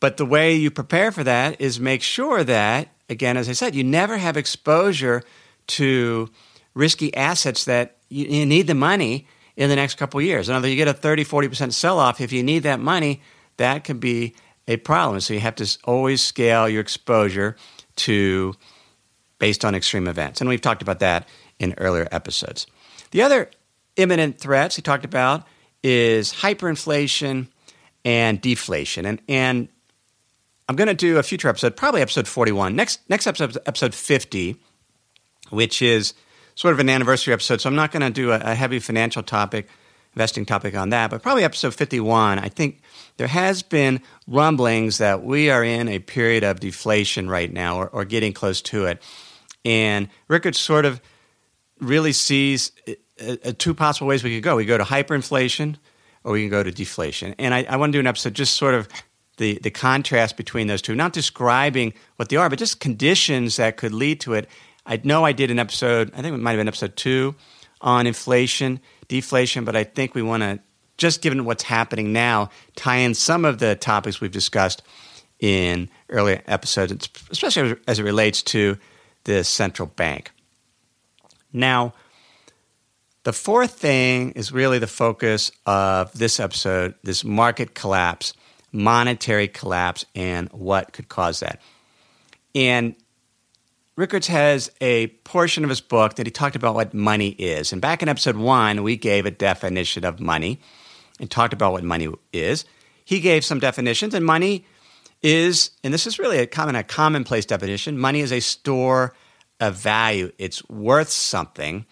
But 0.02 0.16
the 0.16 0.26
way 0.26 0.56
you 0.56 0.72
prepare 0.72 1.12
for 1.12 1.22
that 1.22 1.60
is 1.60 1.78
make 1.78 2.02
sure 2.02 2.42
that, 2.42 2.88
again, 3.08 3.36
as 3.36 3.48
I 3.48 3.52
said, 3.52 3.76
you 3.76 3.84
never 3.84 4.16
have 4.18 4.36
exposure 4.36 5.22
to 5.68 6.28
risky 6.74 7.14
assets 7.14 7.66
that 7.66 7.98
you, 8.08 8.26
you 8.26 8.44
need 8.44 8.66
the 8.66 8.74
money 8.74 9.28
in 9.54 9.68
the 9.68 9.76
next 9.76 9.98
couple 9.98 10.20
years. 10.20 10.48
In 10.48 10.56
other 10.56 10.64
words, 10.64 10.72
you 10.72 10.76
get 10.76 10.88
a 10.88 10.92
30, 10.92 11.24
40% 11.24 11.72
sell 11.72 12.00
off. 12.00 12.20
If 12.20 12.32
you 12.32 12.42
need 12.42 12.64
that 12.64 12.80
money, 12.80 13.22
that 13.58 13.84
can 13.84 14.00
be 14.00 14.34
a 14.66 14.76
problem. 14.76 15.20
So 15.20 15.34
you 15.34 15.40
have 15.40 15.54
to 15.54 15.78
always 15.84 16.20
scale 16.20 16.68
your 16.68 16.80
exposure 16.80 17.54
to 17.98 18.54
based 19.38 19.64
on 19.64 19.76
extreme 19.76 20.08
events. 20.08 20.40
And 20.40 20.50
we've 20.50 20.60
talked 20.60 20.82
about 20.82 20.98
that 20.98 21.28
in 21.60 21.76
earlier 21.78 22.08
episodes. 22.10 22.66
The 23.12 23.22
other 23.22 23.52
imminent 23.94 24.40
threats 24.40 24.74
he 24.74 24.82
talked 24.82 25.04
about 25.04 25.46
is 25.84 26.32
hyperinflation 26.32 27.46
and 28.04 28.40
deflation. 28.40 29.06
And, 29.06 29.22
and 29.28 29.68
I'm 30.68 30.76
going 30.76 30.88
to 30.88 30.94
do 30.94 31.18
a 31.18 31.22
future 31.22 31.48
episode, 31.48 31.76
probably 31.76 32.02
episode 32.02 32.28
41. 32.28 32.74
Next, 32.76 33.00
next 33.08 33.26
episode, 33.26 33.58
episode 33.66 33.94
50, 33.94 34.56
which 35.50 35.82
is 35.82 36.14
sort 36.54 36.72
of 36.72 36.80
an 36.80 36.88
anniversary 36.88 37.32
episode. 37.32 37.60
So 37.60 37.68
I'm 37.68 37.74
not 37.74 37.90
going 37.92 38.02
to 38.02 38.10
do 38.10 38.30
a, 38.30 38.36
a 38.36 38.54
heavy 38.54 38.78
financial 38.78 39.22
topic, 39.22 39.68
investing 40.14 40.46
topic 40.46 40.76
on 40.76 40.90
that, 40.90 41.10
but 41.10 41.22
probably 41.22 41.44
episode 41.44 41.74
51. 41.74 42.38
I 42.38 42.48
think 42.48 42.82
there 43.16 43.26
has 43.26 43.62
been 43.62 44.00
rumblings 44.26 44.98
that 44.98 45.24
we 45.24 45.50
are 45.50 45.64
in 45.64 45.88
a 45.88 45.98
period 45.98 46.44
of 46.44 46.60
deflation 46.60 47.28
right 47.28 47.52
now 47.52 47.76
or, 47.76 47.88
or 47.88 48.04
getting 48.04 48.32
close 48.32 48.62
to 48.62 48.86
it. 48.86 49.02
And 49.64 50.08
Rickard 50.28 50.56
sort 50.56 50.84
of 50.84 51.00
really 51.80 52.12
sees 52.12 52.72
uh, 52.88 53.36
uh, 53.44 53.52
two 53.58 53.74
possible 53.74 54.06
ways 54.06 54.22
we 54.22 54.34
could 54.34 54.44
go. 54.44 54.56
We 54.56 54.64
go 54.64 54.78
to 54.78 54.84
hyperinflation 54.84 55.76
or 56.24 56.32
we 56.32 56.42
can 56.42 56.50
go 56.50 56.62
to 56.62 56.70
deflation. 56.70 57.34
And 57.38 57.52
I, 57.52 57.64
I 57.68 57.76
want 57.76 57.92
to 57.92 57.96
do 57.96 58.00
an 58.00 58.06
episode 58.06 58.34
just 58.34 58.54
sort 58.54 58.74
of 58.74 58.88
the, 59.36 59.58
the 59.62 59.70
contrast 59.70 60.36
between 60.36 60.66
those 60.66 60.82
two, 60.82 60.94
not 60.94 61.12
describing 61.12 61.94
what 62.16 62.28
they 62.28 62.36
are, 62.36 62.48
but 62.48 62.58
just 62.58 62.80
conditions 62.80 63.56
that 63.56 63.76
could 63.76 63.92
lead 63.92 64.20
to 64.20 64.34
it. 64.34 64.48
I 64.84 65.00
know 65.02 65.24
I 65.24 65.32
did 65.32 65.50
an 65.50 65.58
episode, 65.58 66.10
I 66.14 66.22
think 66.22 66.34
it 66.34 66.38
might 66.38 66.52
have 66.52 66.60
been 66.60 66.68
episode 66.68 66.96
two, 66.96 67.34
on 67.80 68.06
inflation, 68.06 68.80
deflation, 69.08 69.64
but 69.64 69.76
I 69.76 69.84
think 69.84 70.14
we 70.14 70.22
want 70.22 70.42
to, 70.42 70.60
just 70.98 71.22
given 71.22 71.44
what's 71.44 71.64
happening 71.64 72.12
now, 72.12 72.50
tie 72.76 72.96
in 72.96 73.14
some 73.14 73.44
of 73.44 73.58
the 73.58 73.74
topics 73.74 74.20
we've 74.20 74.30
discussed 74.30 74.82
in 75.40 75.88
earlier 76.08 76.42
episodes, 76.46 77.08
especially 77.30 77.76
as 77.88 77.98
it 77.98 78.04
relates 78.04 78.42
to 78.42 78.78
the 79.24 79.42
central 79.42 79.86
bank. 79.86 80.30
Now, 81.52 81.94
the 83.24 83.32
fourth 83.32 83.72
thing 83.72 84.32
is 84.32 84.52
really 84.52 84.78
the 84.78 84.86
focus 84.86 85.52
of 85.66 86.12
this 86.12 86.40
episode 86.40 86.94
this 87.02 87.24
market 87.24 87.74
collapse 87.74 88.34
monetary 88.72 89.48
collapse 89.48 90.04
and 90.14 90.48
what 90.50 90.92
could 90.92 91.08
cause 91.08 91.40
that. 91.40 91.60
And 92.54 92.96
Rickards 93.96 94.26
has 94.28 94.70
a 94.80 95.08
portion 95.08 95.64
of 95.64 95.70
his 95.70 95.82
book 95.82 96.14
that 96.16 96.26
he 96.26 96.30
talked 96.30 96.56
about 96.56 96.74
what 96.74 96.94
money 96.94 97.30
is. 97.30 97.72
And 97.72 97.82
back 97.82 98.02
in 98.02 98.08
episode 98.08 98.36
one, 98.36 98.82
we 98.82 98.96
gave 98.96 99.26
a 99.26 99.30
definition 99.30 100.04
of 100.04 100.18
money 100.18 100.60
and 101.20 101.30
talked 101.30 101.52
about 101.52 101.72
what 101.72 101.84
money 101.84 102.08
is. 102.32 102.64
He 103.04 103.20
gave 103.20 103.44
some 103.44 103.58
definitions, 103.58 104.14
and 104.14 104.24
money 104.24 104.64
is, 105.22 105.72
and 105.84 105.92
this 105.92 106.06
is 106.06 106.18
really 106.18 106.38
a 106.38 106.46
common, 106.46 106.74
a 106.74 106.82
commonplace 106.82 107.44
definition. 107.44 107.98
Money 107.98 108.20
is 108.20 108.32
a 108.32 108.40
store 108.40 109.14
of 109.60 109.76
value. 109.76 110.32
It's 110.38 110.66
worth 110.68 111.10
something, 111.10 111.84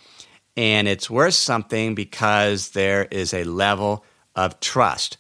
and 0.57 0.89
it's 0.89 1.11
worth 1.11 1.35
something 1.35 1.95
because 1.95 2.71
there 2.71 3.05
is 3.05 3.35
a 3.35 3.45
level 3.45 4.05
of 4.35 4.59
trust. 4.61 5.19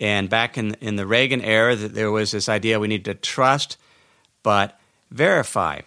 And 0.00 0.28
back 0.28 0.56
in, 0.56 0.74
in 0.80 0.96
the 0.96 1.06
Reagan 1.06 1.40
era, 1.40 1.74
there 1.74 2.10
was 2.10 2.30
this 2.30 2.48
idea 2.48 2.78
we 2.78 2.88
need 2.88 3.04
to 3.06 3.14
trust 3.14 3.76
but 4.42 4.78
verify. 5.10 5.80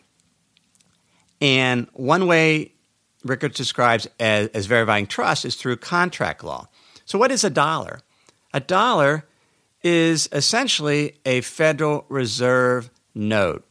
And 1.40 1.88
one 1.94 2.28
way 2.28 2.74
Rickard 3.24 3.54
describes 3.54 4.08
as, 4.20 4.50
as 4.50 4.66
verifying 4.66 5.08
trust 5.08 5.46
is 5.46 5.56
through 5.56 5.78
contract 5.78 6.44
law. 6.44 6.68
So, 7.06 7.18
what 7.18 7.32
is 7.32 7.44
a 7.44 7.50
dollar? 7.50 8.02
A 8.54 8.60
dollar 8.60 9.26
is 9.84 10.30
essentially 10.32 11.20
a 11.26 11.42
Federal 11.42 12.06
Reserve 12.10 12.90
note. 13.16 13.68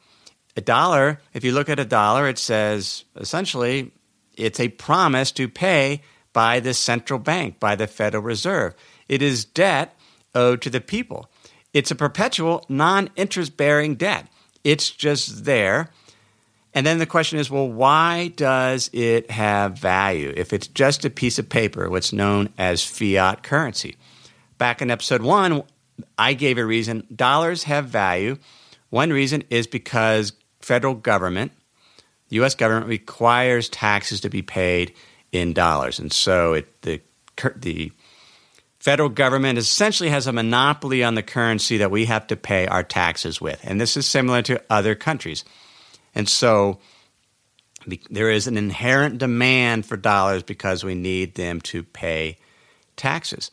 A 0.57 0.61
dollar, 0.61 1.21
if 1.33 1.45
you 1.45 1.53
look 1.53 1.69
at 1.69 1.79
a 1.79 1.85
dollar, 1.85 2.29
it 2.29 2.39
says 2.39 3.05
essentially 3.17 3.93
it's 4.35 4.59
a 4.59 4.69
promise 4.69 5.31
to 5.33 5.49
pay 5.49 6.03
by 6.33 6.61
the 6.61 6.75
central 6.75 7.19
bank, 7.19 7.61
by 7.61 7.77
the 7.77 7.87
Federal 7.87 8.23
Reserve. 8.23 8.75
It 9.09 9.23
is 9.23 9.45
debt 9.45 9.97
owed 10.35 10.63
to 10.63 10.71
the 10.71 10.81
people. 10.81 11.31
It's 11.73 11.91
a 11.91 11.97
perpetual 11.97 12.65
non 12.69 13.11
interest 13.17 13.57
bearing 13.57 13.95
debt. 13.95 14.27
It's 14.65 14.91
just 14.91 15.45
there. 15.45 15.91
And 16.73 16.87
then 16.87 16.99
the 16.99 17.07
question 17.07 17.39
is 17.39 17.51
well, 17.51 17.69
why 17.69 18.29
does 18.37 18.91
it 18.93 19.31
have 19.31 19.79
value 19.79 20.33
if 20.37 20.53
it's 20.53 20.69
just 20.69 21.05
a 21.05 21.11
piece 21.11 21.39
of 21.39 21.49
paper, 21.49 21.91
what's 21.91 22.13
known 22.13 22.51
as 22.59 22.85
fiat 22.85 23.43
currency? 23.43 23.97
Back 24.59 24.83
in 24.83 24.91
episode 24.91 25.23
one, 25.23 25.63
I 26.19 26.35
gave 26.35 26.59
a 26.59 26.65
reason 26.65 27.07
dollars 27.15 27.65
have 27.65 27.87
value. 27.87 28.37
One 28.91 29.11
reason 29.11 29.45
is 29.51 29.67
because 29.67 30.33
federal 30.61 30.95
government, 30.95 31.53
the 32.29 32.41
US 32.43 32.55
government 32.55 32.87
requires 32.87 33.69
taxes 33.69 34.21
to 34.21 34.29
be 34.29 34.43
paid 34.43 34.95
in 35.33 35.53
dollars. 35.53 35.99
And 35.99 36.13
so 36.13 36.53
it, 36.55 36.83
the, 36.83 37.01
the 37.57 37.93
federal 38.81 39.11
government 39.11 39.59
essentially 39.59 40.09
has 40.09 40.27
a 40.27 40.33
monopoly 40.33 41.05
on 41.05 41.15
the 41.15 41.23
currency 41.23 41.77
that 41.79 41.91
we 41.91 42.07
have 42.07 42.27
to 42.29 42.37
pay 42.37 42.67
our 42.67 42.83
taxes 42.83 43.41
with. 43.41 43.61
And 43.63 43.81
this 43.81 43.97
is 43.97 44.07
similar 44.07 44.43
to 44.43 44.63
other 44.71 44.95
countries. 44.95 45.45
And 46.15 46.29
so 46.29 46.81
there 48.11 48.31
is 48.31 48.47
an 48.47 48.57
inherent 48.57 49.19
demand 49.19 49.87
for 49.87 49.97
dollars 49.97 50.43
because 50.43 50.83
we 50.83 50.95
need 50.95 51.35
them 51.35 51.61
to 51.63 51.83
pay 51.83 52.39
taxes. 52.97 53.51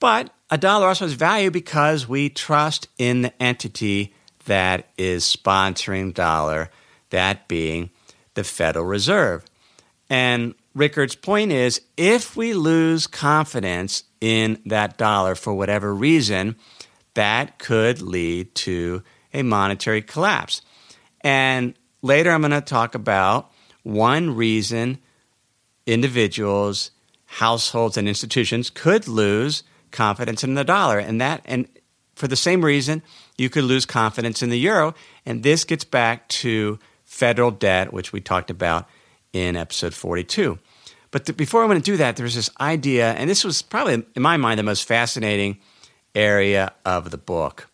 But 0.00 0.34
a 0.50 0.58
dollar 0.58 0.88
also 0.88 1.06
has 1.06 1.14
value 1.14 1.50
because 1.50 2.08
we 2.08 2.28
trust 2.28 2.88
in 2.98 3.22
the 3.22 3.42
entity 3.42 4.14
that 4.46 4.88
is 4.98 5.24
sponsoring 5.24 6.12
dollar, 6.12 6.70
that 7.10 7.48
being 7.48 7.90
the 8.34 8.44
Federal 8.44 8.84
Reserve. 8.84 9.44
And 10.10 10.54
Rickard's 10.74 11.14
point 11.14 11.52
is 11.52 11.80
if 11.96 12.36
we 12.36 12.52
lose 12.52 13.06
confidence 13.06 14.04
in 14.20 14.60
that 14.66 14.98
dollar 14.98 15.34
for 15.34 15.54
whatever 15.54 15.94
reason, 15.94 16.56
that 17.14 17.58
could 17.58 18.02
lead 18.02 18.54
to 18.56 19.02
a 19.32 19.42
monetary 19.42 20.02
collapse. 20.02 20.62
And 21.20 21.74
later 22.02 22.30
I'm 22.30 22.40
going 22.40 22.50
to 22.50 22.60
talk 22.60 22.94
about 22.94 23.52
one 23.82 24.34
reason 24.34 24.98
individuals, 25.86 26.90
households, 27.26 27.96
and 27.96 28.08
institutions 28.08 28.70
could 28.70 29.06
lose 29.06 29.62
confidence 29.90 30.42
in 30.42 30.54
the 30.54 30.64
dollar. 30.64 30.98
And 30.98 31.20
that, 31.20 31.42
and 31.44 31.68
for 32.14 32.26
the 32.26 32.36
same 32.36 32.64
reason, 32.64 33.02
you 33.36 33.50
could 33.50 33.64
lose 33.64 33.86
confidence 33.86 34.42
in 34.42 34.50
the 34.50 34.58
euro. 34.58 34.94
And 35.26 35.42
this 35.42 35.64
gets 35.64 35.84
back 35.84 36.28
to 36.28 36.78
federal 37.04 37.50
debt, 37.50 37.92
which 37.92 38.12
we 38.12 38.20
talked 38.20 38.50
about 38.50 38.88
in 39.34 39.56
episode 39.56 39.92
42. 39.92 40.58
But 41.10 41.26
th- 41.26 41.36
before 41.36 41.62
I 41.62 41.66
want 41.66 41.84
to 41.84 41.90
do 41.90 41.96
that, 41.98 42.16
there's 42.16 42.34
this 42.34 42.50
idea, 42.60 43.12
and 43.12 43.28
this 43.28 43.44
was 43.44 43.60
probably, 43.60 44.04
in 44.14 44.22
my 44.22 44.36
mind, 44.36 44.58
the 44.58 44.62
most 44.64 44.88
fascinating 44.88 45.58
area 46.14 46.72
of 46.84 47.10
the 47.10 47.18
book. 47.18 47.68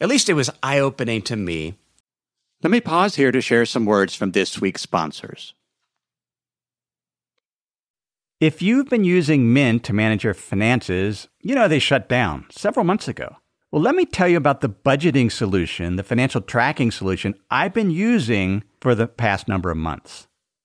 At 0.00 0.08
least 0.08 0.28
it 0.28 0.34
was 0.34 0.50
eye 0.62 0.78
opening 0.78 1.22
to 1.22 1.36
me. 1.36 1.74
Let 2.62 2.70
me 2.70 2.80
pause 2.80 3.16
here 3.16 3.32
to 3.32 3.40
share 3.40 3.66
some 3.66 3.86
words 3.86 4.14
from 4.14 4.32
this 4.32 4.60
week's 4.60 4.82
sponsors. 4.82 5.54
If 8.38 8.60
you've 8.60 8.90
been 8.90 9.04
using 9.04 9.54
Mint 9.54 9.82
to 9.84 9.94
manage 9.94 10.24
your 10.24 10.34
finances, 10.34 11.28
you 11.40 11.54
know 11.54 11.68
they 11.68 11.78
shut 11.78 12.06
down 12.06 12.44
several 12.50 12.84
months 12.84 13.08
ago. 13.08 13.36
Well, 13.72 13.80
let 13.82 13.94
me 13.94 14.04
tell 14.04 14.28
you 14.28 14.36
about 14.36 14.60
the 14.60 14.68
budgeting 14.68 15.32
solution, 15.32 15.96
the 15.96 16.02
financial 16.02 16.40
tracking 16.40 16.90
solution 16.90 17.34
I've 17.50 17.72
been 17.72 17.90
using 17.90 18.62
for 18.80 18.94
the 18.94 19.06
past 19.06 19.48
number 19.48 19.70
of 19.70 19.76
months. 19.78 20.25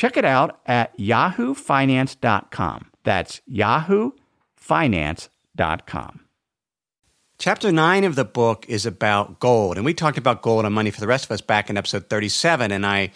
Check 0.00 0.16
it 0.16 0.24
out 0.24 0.58
at 0.64 0.96
yahoofinance.com. 0.96 2.90
That's 3.04 3.42
yahoofinance.com. 3.52 6.20
Chapter 7.38 7.70
9 7.70 8.04
of 8.04 8.14
the 8.14 8.24
book 8.24 8.64
is 8.66 8.86
about 8.86 9.40
gold. 9.40 9.76
And 9.76 9.84
we 9.84 9.92
talked 9.92 10.16
about 10.16 10.40
gold 10.40 10.64
and 10.64 10.74
money 10.74 10.90
for 10.90 11.02
the 11.02 11.06
rest 11.06 11.26
of 11.26 11.32
us 11.32 11.42
back 11.42 11.68
in 11.68 11.76
episode 11.76 12.08
37. 12.08 12.72
And 12.72 12.86
I 12.86 13.10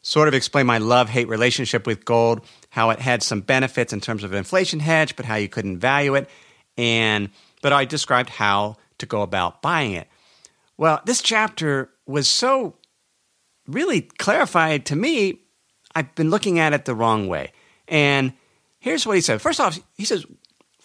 sort 0.00 0.28
of 0.28 0.34
explained 0.34 0.66
my 0.66 0.78
love 0.78 1.10
hate 1.10 1.28
relationship 1.28 1.86
with 1.86 2.06
gold, 2.06 2.40
how 2.70 2.88
it 2.88 3.00
had 3.00 3.22
some 3.22 3.42
benefits 3.42 3.92
in 3.92 4.00
terms 4.00 4.24
of 4.24 4.32
inflation 4.32 4.80
hedge, 4.80 5.16
but 5.16 5.26
how 5.26 5.36
you 5.36 5.50
couldn't 5.50 5.78
value 5.78 6.14
it. 6.14 6.26
And 6.78 7.28
but 7.60 7.74
I 7.74 7.84
described 7.84 8.30
how 8.30 8.78
to 8.96 9.04
go 9.04 9.20
about 9.20 9.60
buying 9.60 9.92
it. 9.92 10.08
Well, 10.78 11.02
this 11.04 11.20
chapter 11.20 11.90
was 12.06 12.28
so 12.28 12.76
really 13.66 14.00
clarified 14.00 14.86
to 14.86 14.96
me 14.96 15.40
I've 15.94 16.14
been 16.14 16.30
looking 16.30 16.58
at 16.58 16.72
it 16.72 16.84
the 16.84 16.94
wrong 16.94 17.28
way. 17.28 17.52
And 17.88 18.32
here's 18.78 19.06
what 19.06 19.16
he 19.16 19.20
said. 19.20 19.42
First 19.42 19.60
off, 19.60 19.78
he 19.96 20.04
says, 20.04 20.24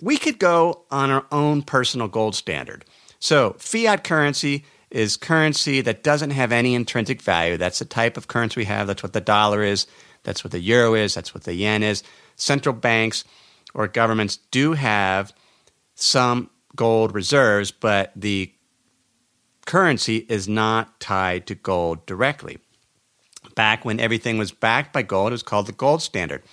we 0.01 0.17
could 0.17 0.39
go 0.39 0.83
on 0.91 1.09
our 1.09 1.25
own 1.31 1.61
personal 1.61 2.07
gold 2.07 2.35
standard. 2.35 2.85
So, 3.19 3.55
fiat 3.59 4.03
currency 4.03 4.65
is 4.91 5.17
currency 5.17 5.81
that 5.81 6.03
doesn't 6.03 6.31
have 6.31 6.51
any 6.51 6.75
intrinsic 6.75 7.21
value. 7.21 7.57
That's 7.57 7.79
the 7.79 7.85
type 7.85 8.17
of 8.17 8.27
currency 8.27 8.61
we 8.61 8.65
have. 8.65 8.87
That's 8.87 9.03
what 9.03 9.13
the 9.13 9.21
dollar 9.21 9.63
is. 9.63 9.87
That's 10.23 10.43
what 10.43 10.51
the 10.51 10.59
euro 10.59 10.95
is. 10.95 11.15
That's 11.15 11.33
what 11.33 11.43
the 11.43 11.53
yen 11.53 11.83
is. 11.83 12.03
Central 12.35 12.73
banks 12.73 13.23
or 13.73 13.87
governments 13.87 14.37
do 14.51 14.73
have 14.73 15.33
some 15.95 16.49
gold 16.75 17.13
reserves, 17.15 17.71
but 17.71 18.11
the 18.15 18.53
currency 19.65 20.17
is 20.29 20.47
not 20.47 20.99
tied 20.99 21.47
to 21.47 21.55
gold 21.55 22.05
directly 22.05 22.59
back 23.55 23.85
when 23.85 23.99
everything 23.99 24.37
was 24.37 24.51
backed 24.51 24.93
by 24.93 25.01
gold. 25.01 25.31
It 25.31 25.33
was 25.33 25.43
called 25.43 25.67
the 25.67 25.71
gold 25.71 26.01
standard. 26.01 26.43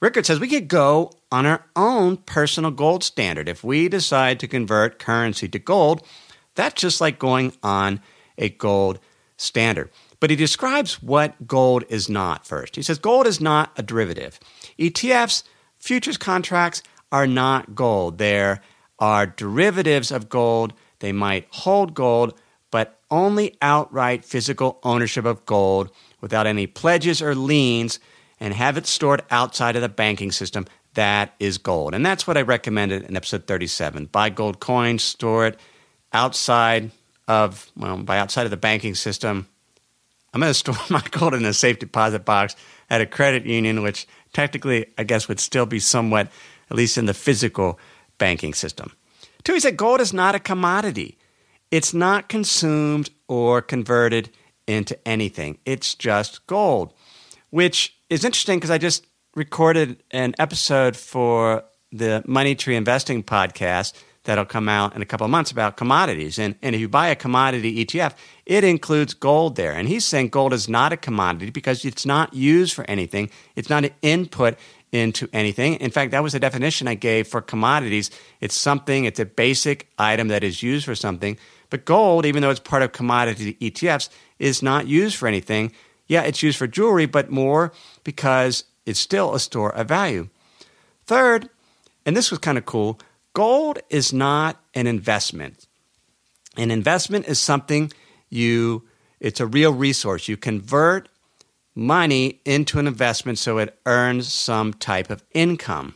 Rickard 0.00 0.26
says 0.26 0.38
we 0.38 0.48
could 0.48 0.68
go 0.68 1.12
on 1.32 1.46
our 1.46 1.64
own 1.74 2.18
personal 2.18 2.70
gold 2.70 3.02
standard. 3.02 3.48
If 3.48 3.64
we 3.64 3.88
decide 3.88 4.38
to 4.40 4.46
convert 4.46 4.98
currency 4.98 5.48
to 5.48 5.58
gold, 5.58 6.06
that's 6.54 6.80
just 6.80 7.00
like 7.00 7.18
going 7.18 7.54
on 7.62 8.00
a 8.36 8.50
gold 8.50 8.98
standard. 9.36 9.90
But 10.20 10.30
he 10.30 10.36
describes 10.36 11.02
what 11.02 11.46
gold 11.46 11.84
is 11.88 12.08
not 12.08 12.46
first. 12.46 12.76
He 12.76 12.82
says 12.82 12.98
gold 12.98 13.26
is 13.26 13.40
not 13.40 13.72
a 13.76 13.82
derivative. 13.82 14.38
ETFs, 14.78 15.42
futures 15.78 16.16
contracts, 16.16 16.82
are 17.10 17.26
not 17.26 17.74
gold. 17.74 18.18
There 18.18 18.60
are 18.98 19.26
derivatives 19.26 20.10
of 20.10 20.28
gold. 20.28 20.72
They 21.00 21.12
might 21.12 21.46
hold 21.50 21.94
gold, 21.94 22.38
but 22.70 22.98
only 23.10 23.56
outright 23.60 24.24
physical 24.24 24.80
ownership 24.82 25.24
of 25.24 25.44
gold 25.46 25.90
without 26.24 26.46
any 26.46 26.66
pledges 26.66 27.20
or 27.20 27.34
liens 27.34 28.00
and 28.40 28.54
have 28.54 28.78
it 28.78 28.86
stored 28.86 29.22
outside 29.30 29.76
of 29.76 29.82
the 29.82 29.90
banking 29.90 30.32
system, 30.32 30.66
that 30.94 31.34
is 31.38 31.58
gold. 31.58 31.94
And 31.94 32.04
that's 32.04 32.26
what 32.26 32.38
I 32.38 32.40
recommended 32.40 33.02
in 33.02 33.14
episode 33.14 33.46
37. 33.46 34.06
Buy 34.06 34.30
gold 34.30 34.58
coins, 34.58 35.02
store 35.02 35.48
it 35.48 35.60
outside 36.14 36.92
of, 37.28 37.70
well, 37.76 37.98
by 37.98 38.18
outside 38.18 38.46
of 38.46 38.50
the 38.50 38.56
banking 38.56 38.94
system. 38.94 39.46
I'm 40.32 40.40
going 40.40 40.50
to 40.50 40.54
store 40.54 40.76
my 40.88 41.02
gold 41.10 41.34
in 41.34 41.44
a 41.44 41.52
safe 41.52 41.78
deposit 41.78 42.24
box 42.24 42.56
at 42.88 43.02
a 43.02 43.06
credit 43.06 43.44
union, 43.44 43.82
which 43.82 44.06
technically, 44.32 44.86
I 44.96 45.04
guess, 45.04 45.28
would 45.28 45.40
still 45.40 45.66
be 45.66 45.78
somewhat, 45.78 46.30
at 46.70 46.76
least 46.78 46.96
in 46.96 47.04
the 47.04 47.12
physical 47.12 47.78
banking 48.16 48.54
system. 48.54 48.92
Two, 49.42 49.52
he 49.52 49.60
said 49.60 49.76
gold 49.76 50.00
is 50.00 50.14
not 50.14 50.34
a 50.34 50.40
commodity. 50.40 51.18
It's 51.70 51.92
not 51.92 52.30
consumed 52.30 53.10
or 53.28 53.60
converted 53.60 54.30
into 54.66 54.96
anything. 55.06 55.58
It's 55.64 55.94
just 55.94 56.46
gold, 56.46 56.92
which 57.50 57.96
is 58.10 58.24
interesting 58.24 58.58
because 58.58 58.70
I 58.70 58.78
just 58.78 59.06
recorded 59.34 60.02
an 60.10 60.34
episode 60.38 60.96
for 60.96 61.64
the 61.92 62.22
Money 62.26 62.54
Tree 62.54 62.76
Investing 62.76 63.22
podcast 63.22 63.92
that'll 64.24 64.44
come 64.44 64.68
out 64.68 64.96
in 64.96 65.02
a 65.02 65.06
couple 65.06 65.24
of 65.24 65.30
months 65.30 65.50
about 65.50 65.76
commodities. 65.76 66.38
And, 66.38 66.56
and 66.62 66.74
if 66.74 66.80
you 66.80 66.88
buy 66.88 67.08
a 67.08 67.16
commodity 67.16 67.84
ETF, 67.84 68.14
it 68.46 68.64
includes 68.64 69.14
gold 69.14 69.56
there. 69.56 69.72
And 69.72 69.86
he's 69.86 70.04
saying 70.04 70.28
gold 70.28 70.52
is 70.52 70.68
not 70.68 70.92
a 70.92 70.96
commodity 70.96 71.50
because 71.50 71.84
it's 71.84 72.06
not 72.06 72.34
used 72.34 72.74
for 72.74 72.84
anything, 72.88 73.30
it's 73.54 73.70
not 73.70 73.84
an 73.84 73.90
input 74.02 74.58
into 74.92 75.28
anything. 75.32 75.74
In 75.74 75.90
fact, 75.90 76.12
that 76.12 76.22
was 76.22 76.34
the 76.34 76.40
definition 76.40 76.86
I 76.86 76.94
gave 76.94 77.26
for 77.26 77.42
commodities. 77.42 78.10
It's 78.40 78.56
something, 78.56 79.04
it's 79.04 79.18
a 79.18 79.24
basic 79.24 79.88
item 79.98 80.28
that 80.28 80.44
is 80.44 80.62
used 80.62 80.84
for 80.84 80.94
something. 80.94 81.36
But 81.70 81.84
gold, 81.84 82.26
even 82.26 82.42
though 82.42 82.50
it's 82.50 82.60
part 82.60 82.82
of 82.82 82.92
commodity 82.92 83.56
ETFs, 83.60 84.08
is 84.38 84.62
not 84.62 84.86
used 84.86 85.16
for 85.16 85.28
anything. 85.28 85.72
Yeah, 86.06 86.22
it's 86.22 86.42
used 86.42 86.58
for 86.58 86.66
jewelry, 86.66 87.06
but 87.06 87.30
more 87.30 87.72
because 88.02 88.64
it's 88.86 89.00
still 89.00 89.34
a 89.34 89.40
store 89.40 89.74
of 89.74 89.88
value. 89.88 90.28
Third, 91.06 91.48
and 92.04 92.16
this 92.16 92.30
was 92.30 92.38
kind 92.38 92.58
of 92.58 92.66
cool, 92.66 92.98
gold 93.32 93.78
is 93.90 94.12
not 94.12 94.60
an 94.74 94.86
investment. 94.86 95.66
An 96.56 96.70
investment 96.70 97.26
is 97.26 97.40
something 97.40 97.92
you, 98.30 98.84
it's 99.20 99.40
a 99.40 99.46
real 99.46 99.72
resource. 99.72 100.28
You 100.28 100.36
convert 100.36 101.08
money 101.74 102.40
into 102.44 102.78
an 102.78 102.86
investment 102.86 103.38
so 103.38 103.58
it 103.58 103.78
earns 103.86 104.32
some 104.32 104.72
type 104.74 105.10
of 105.10 105.24
income. 105.32 105.94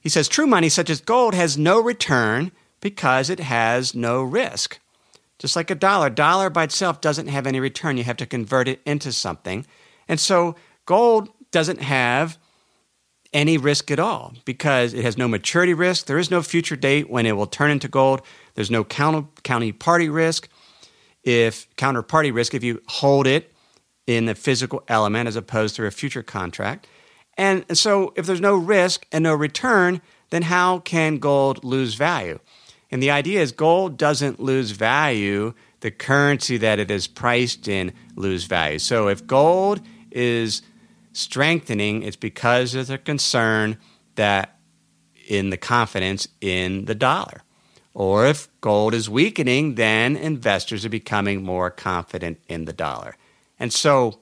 He 0.00 0.08
says 0.08 0.28
true 0.28 0.46
money, 0.46 0.68
such 0.68 0.90
as 0.90 1.00
gold, 1.00 1.34
has 1.34 1.58
no 1.58 1.80
return 1.80 2.52
because 2.80 3.30
it 3.30 3.40
has 3.40 3.94
no 3.94 4.22
risk. 4.22 4.78
Just 5.38 5.56
like 5.56 5.70
a 5.70 5.74
dollar, 5.74 6.10
dollar 6.10 6.50
by 6.50 6.64
itself 6.64 7.00
doesn't 7.00 7.28
have 7.28 7.46
any 7.46 7.60
return. 7.60 7.96
You 7.96 8.04
have 8.04 8.18
to 8.18 8.26
convert 8.26 8.68
it 8.68 8.80
into 8.84 9.12
something. 9.12 9.66
And 10.06 10.20
so 10.20 10.54
gold 10.84 11.30
doesn't 11.50 11.80
have 11.80 12.38
any 13.32 13.56
risk 13.56 13.90
at 13.90 13.98
all 13.98 14.34
because 14.44 14.92
it 14.92 15.04
has 15.04 15.16
no 15.16 15.28
maturity 15.28 15.72
risk. 15.72 16.06
There 16.06 16.18
is 16.18 16.30
no 16.30 16.42
future 16.42 16.76
date 16.76 17.08
when 17.08 17.26
it 17.26 17.36
will 17.36 17.46
turn 17.46 17.70
into 17.70 17.88
gold. 17.88 18.22
There's 18.54 18.70
no 18.70 18.84
counterparty 18.84 20.12
risk. 20.12 20.48
If 21.22 21.74
counterparty 21.76 22.34
risk, 22.34 22.54
if 22.54 22.64
you 22.64 22.82
hold 22.88 23.26
it 23.26 23.52
in 24.06 24.26
the 24.26 24.34
physical 24.34 24.82
element 24.88 25.28
as 25.28 25.36
opposed 25.36 25.76
to 25.76 25.86
a 25.86 25.90
future 25.90 26.22
contract. 26.22 26.86
And 27.36 27.64
so, 27.78 28.12
if 28.16 28.26
there's 28.26 28.40
no 28.40 28.56
risk 28.56 29.06
and 29.12 29.22
no 29.22 29.34
return, 29.34 30.02
then 30.30 30.42
how 30.42 30.80
can 30.80 31.18
gold 31.18 31.64
lose 31.64 31.94
value? 31.94 32.38
And 32.90 33.02
the 33.02 33.10
idea 33.10 33.40
is 33.40 33.52
gold 33.52 33.96
doesn't 33.96 34.40
lose 34.40 34.72
value, 34.72 35.54
the 35.80 35.90
currency 35.90 36.56
that 36.58 36.78
it 36.78 36.90
is 36.90 37.06
priced 37.06 37.68
in 37.68 37.92
lose 38.16 38.44
value. 38.44 38.78
So, 38.78 39.08
if 39.08 39.26
gold 39.26 39.80
is 40.10 40.62
strengthening, 41.12 42.02
it's 42.02 42.16
because 42.16 42.74
of 42.74 42.88
the 42.88 42.98
concern 42.98 43.78
that 44.16 44.58
in 45.28 45.50
the 45.50 45.56
confidence 45.56 46.26
in 46.40 46.86
the 46.86 46.94
dollar. 46.94 47.42
Or 47.94 48.26
if 48.26 48.48
gold 48.60 48.94
is 48.94 49.08
weakening, 49.08 49.74
then 49.74 50.16
investors 50.16 50.84
are 50.84 50.90
becoming 50.90 51.42
more 51.42 51.70
confident 51.70 52.38
in 52.48 52.64
the 52.64 52.72
dollar. 52.72 53.16
And 53.58 53.72
so 53.72 54.20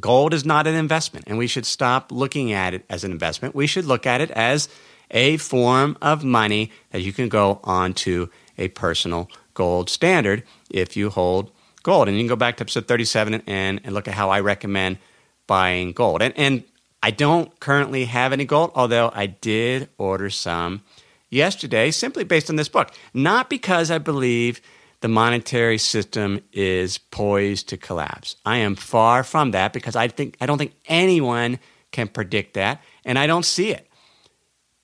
gold 0.00 0.34
is 0.34 0.44
not 0.44 0.66
an 0.66 0.74
investment, 0.74 1.26
and 1.28 1.38
we 1.38 1.46
should 1.46 1.66
stop 1.66 2.10
looking 2.10 2.52
at 2.52 2.74
it 2.74 2.84
as 2.88 3.04
an 3.04 3.12
investment. 3.12 3.54
We 3.54 3.66
should 3.66 3.84
look 3.84 4.06
at 4.06 4.20
it 4.20 4.30
as 4.30 4.68
a 5.10 5.36
form 5.36 5.96
of 6.02 6.24
money 6.24 6.70
that 6.90 7.02
you 7.02 7.12
can 7.12 7.28
go 7.28 7.60
onto 7.64 8.28
a 8.58 8.68
personal 8.68 9.28
gold 9.54 9.88
standard 9.88 10.42
if 10.70 10.96
you 10.96 11.10
hold 11.10 11.50
gold. 11.82 12.08
And 12.08 12.16
you 12.16 12.22
can 12.22 12.28
go 12.28 12.36
back 12.36 12.56
to 12.56 12.62
episode 12.62 12.88
37 12.88 13.42
and, 13.46 13.80
and 13.84 13.94
look 13.94 14.08
at 14.08 14.14
how 14.14 14.30
I 14.30 14.40
recommend 14.40 14.98
buying 15.46 15.92
gold. 15.92 16.22
And, 16.22 16.34
and 16.36 16.64
I 17.02 17.10
don't 17.10 17.58
currently 17.60 18.06
have 18.06 18.32
any 18.32 18.44
gold, 18.44 18.72
although 18.74 19.10
I 19.14 19.26
did 19.26 19.88
order 19.98 20.30
some 20.30 20.82
yesterday 21.30 21.90
simply 21.90 22.24
based 22.24 22.50
on 22.50 22.56
this 22.56 22.68
book. 22.68 22.90
Not 23.12 23.50
because 23.50 23.90
I 23.90 23.98
believe 23.98 24.60
the 25.00 25.08
monetary 25.08 25.76
system 25.76 26.40
is 26.52 26.96
poised 26.96 27.68
to 27.68 27.76
collapse. 27.76 28.36
I 28.46 28.58
am 28.58 28.74
far 28.74 29.22
from 29.22 29.50
that 29.50 29.74
because 29.74 29.96
I 29.96 30.08
think 30.08 30.36
I 30.40 30.46
don't 30.46 30.56
think 30.56 30.74
anyone 30.86 31.58
can 31.92 32.08
predict 32.08 32.54
that 32.54 32.82
and 33.04 33.18
I 33.18 33.26
don't 33.26 33.44
see 33.44 33.70
it. 33.70 33.86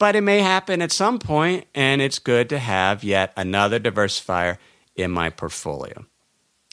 But 0.01 0.17
it 0.17 0.23
may 0.23 0.41
happen 0.41 0.81
at 0.81 0.93
some 0.93 1.19
point 1.19 1.67
and 1.75 2.01
it's 2.01 2.19
good 2.19 2.49
to 2.49 2.59
have 2.59 3.05
yet 3.05 3.35
another 3.37 3.79
diversifier 3.79 4.57
in 4.97 5.11
my 5.11 5.29
portfolio. 5.29 6.07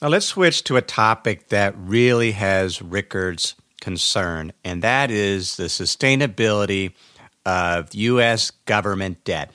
Now 0.00 0.08
let's 0.08 0.24
switch 0.24 0.64
to 0.64 0.76
a 0.78 0.82
topic 0.82 1.48
that 1.48 1.74
really 1.76 2.32
has 2.32 2.80
Rickard's 2.80 3.54
concern 3.82 4.54
and 4.64 4.82
that 4.82 5.10
is 5.10 5.56
the 5.56 5.64
sustainability 5.64 6.94
of 7.44 7.94
US 7.94 8.50
government 8.64 9.22
debt. 9.24 9.50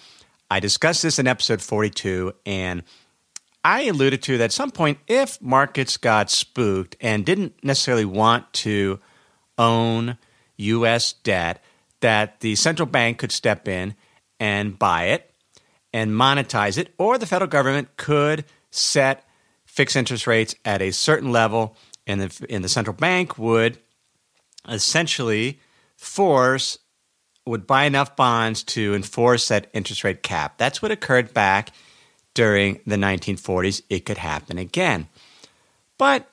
I 0.51 0.59
discussed 0.59 1.01
this 1.01 1.17
in 1.17 1.25
episode 1.25 1.61
42 1.61 2.31
and 2.45 2.83
I 3.65 3.85
alluded 3.85 4.21
to 4.23 4.37
that 4.37 4.45
at 4.45 4.51
some 4.51 4.69
point, 4.69 4.99
if 5.07 5.41
markets 5.41 5.97
got 5.97 6.29
spooked 6.29 6.95
and 7.01 7.25
didn't 7.25 7.63
necessarily 7.63 8.05
want 8.05 8.53
to 8.53 8.99
own 9.57 10.19
U.S. 10.57 11.13
debt, 11.13 11.63
that 12.03 12.41
the 12.41 12.53
central 12.55 12.85
bank 12.85 13.17
could 13.17 13.31
step 13.31 13.65
in 13.67 13.95
and 14.37 14.77
buy 14.77 15.05
it 15.05 15.33
and 15.93 16.11
monetize 16.11 16.77
it, 16.77 16.93
or 16.97 17.17
the 17.17 17.25
federal 17.25 17.49
government 17.49 17.95
could 17.95 18.43
set 18.71 19.25
fixed 19.65 19.95
interest 19.95 20.27
rates 20.27 20.53
at 20.65 20.81
a 20.81 20.91
certain 20.91 21.31
level, 21.31 21.77
and 22.05 22.19
the, 22.19 22.45
and 22.49 22.63
the 22.63 22.69
central 22.69 22.95
bank 22.95 23.37
would 23.37 23.77
essentially 24.67 25.59
force 25.95 26.77
would 27.45 27.67
buy 27.67 27.85
enough 27.85 28.15
bonds 28.15 28.63
to 28.63 28.93
enforce 28.93 29.47
that 29.47 29.69
interest 29.73 30.03
rate 30.03 30.23
cap. 30.23 30.57
That's 30.57 30.81
what 30.81 30.91
occurred 30.91 31.33
back 31.33 31.71
during 32.33 32.79
the 32.85 32.95
1940s, 32.95 33.81
it 33.89 34.05
could 34.05 34.17
happen 34.17 34.57
again. 34.57 35.07
But 35.97 36.29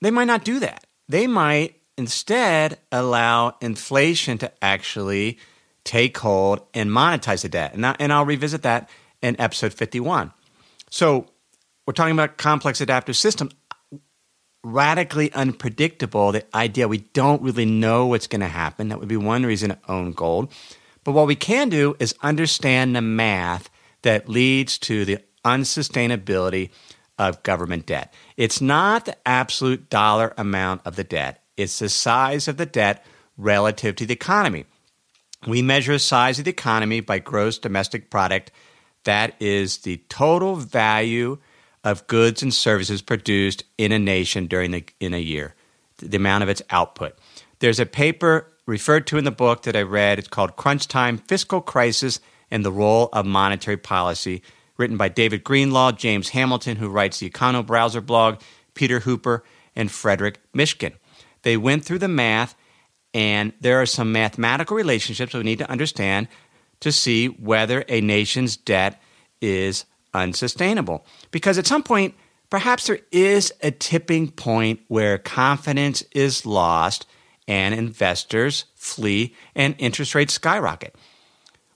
they 0.00 0.10
might 0.10 0.26
not 0.26 0.44
do 0.44 0.60
that. 0.60 0.86
They 1.08 1.26
might 1.26 1.81
instead 1.96 2.78
allow 2.90 3.56
inflation 3.60 4.38
to 4.38 4.52
actually 4.62 5.38
take 5.84 6.16
hold 6.18 6.62
and 6.74 6.90
monetize 6.90 7.42
the 7.42 7.48
debt. 7.48 7.74
And, 7.74 7.84
and 7.98 8.12
I'll 8.12 8.24
revisit 8.24 8.62
that 8.62 8.88
in 9.20 9.40
episode 9.40 9.74
51. 9.74 10.32
So 10.90 11.26
we're 11.86 11.94
talking 11.94 12.12
about 12.12 12.36
complex 12.36 12.80
adaptive 12.80 13.16
systems. 13.16 13.54
Radically 14.64 15.32
unpredictable, 15.32 16.30
the 16.30 16.44
idea 16.56 16.86
we 16.86 16.98
don't 16.98 17.42
really 17.42 17.66
know 17.66 18.06
what's 18.06 18.28
going 18.28 18.42
to 18.42 18.48
happen. 18.48 18.88
That 18.88 19.00
would 19.00 19.08
be 19.08 19.16
one 19.16 19.44
reason 19.44 19.70
to 19.70 19.78
own 19.88 20.12
gold. 20.12 20.52
But 21.02 21.12
what 21.12 21.26
we 21.26 21.34
can 21.34 21.68
do 21.68 21.96
is 21.98 22.14
understand 22.22 22.94
the 22.94 23.02
math 23.02 23.68
that 24.02 24.28
leads 24.28 24.78
to 24.78 25.04
the 25.04 25.18
unsustainability 25.44 26.70
of 27.18 27.42
government 27.42 27.86
debt. 27.86 28.12
It's 28.36 28.60
not 28.60 29.04
the 29.04 29.16
absolute 29.26 29.90
dollar 29.90 30.32
amount 30.38 30.82
of 30.84 30.96
the 30.96 31.04
debt, 31.04 31.41
it's 31.62 31.78
the 31.78 31.88
size 31.88 32.48
of 32.48 32.56
the 32.56 32.66
debt 32.66 33.04
relative 33.36 33.96
to 33.96 34.06
the 34.06 34.14
economy. 34.14 34.64
We 35.46 35.62
measure 35.62 35.98
size 35.98 36.38
of 36.38 36.44
the 36.44 36.50
economy 36.50 37.00
by 37.00 37.18
gross 37.18 37.58
domestic 37.58 38.10
product. 38.10 38.52
That 39.04 39.34
is 39.40 39.78
the 39.78 39.96
total 40.08 40.56
value 40.56 41.38
of 41.82 42.06
goods 42.06 42.42
and 42.42 42.54
services 42.54 43.02
produced 43.02 43.64
in 43.76 43.90
a 43.90 43.98
nation 43.98 44.46
during 44.46 44.70
the, 44.70 44.84
in 45.00 45.14
a 45.14 45.18
year, 45.18 45.54
the 45.98 46.16
amount 46.16 46.44
of 46.44 46.48
its 46.48 46.62
output. 46.70 47.18
There's 47.58 47.80
a 47.80 47.86
paper 47.86 48.52
referred 48.66 49.06
to 49.08 49.18
in 49.18 49.24
the 49.24 49.30
book 49.32 49.62
that 49.62 49.76
I 49.76 49.82
read. 49.82 50.18
It's 50.18 50.28
called 50.28 50.56
Crunch 50.56 50.86
Time 50.86 51.18
Fiscal 51.18 51.60
Crisis 51.60 52.20
and 52.50 52.64
the 52.64 52.72
Role 52.72 53.08
of 53.12 53.26
Monetary 53.26 53.76
Policy, 53.76 54.42
written 54.76 54.96
by 54.96 55.08
David 55.08 55.42
Greenlaw, 55.42 55.92
James 55.92 56.30
Hamilton, 56.30 56.76
who 56.76 56.88
writes 56.88 57.18
the 57.18 57.30
Econbrowser 57.30 58.00
blog, 58.00 58.40
Peter 58.74 59.00
Hooper, 59.00 59.42
and 59.74 59.90
Frederic 59.90 60.38
Mishkin. 60.52 60.92
They 61.42 61.56
went 61.56 61.84
through 61.84 61.98
the 61.98 62.08
math, 62.08 62.54
and 63.14 63.52
there 63.60 63.80
are 63.80 63.86
some 63.86 64.12
mathematical 64.12 64.76
relationships 64.76 65.34
we 65.34 65.42
need 65.42 65.58
to 65.58 65.70
understand 65.70 66.28
to 66.80 66.92
see 66.92 67.26
whether 67.26 67.84
a 67.88 68.00
nation's 68.00 68.56
debt 68.56 69.00
is 69.40 69.84
unsustainable. 70.14 71.06
Because 71.30 71.58
at 71.58 71.66
some 71.66 71.82
point, 71.82 72.14
perhaps 72.50 72.86
there 72.86 73.00
is 73.10 73.52
a 73.62 73.70
tipping 73.70 74.30
point 74.30 74.80
where 74.88 75.18
confidence 75.18 76.02
is 76.12 76.44
lost 76.44 77.06
and 77.48 77.74
investors 77.74 78.66
flee 78.74 79.34
and 79.54 79.74
interest 79.78 80.14
rates 80.14 80.34
skyrocket. 80.34 80.94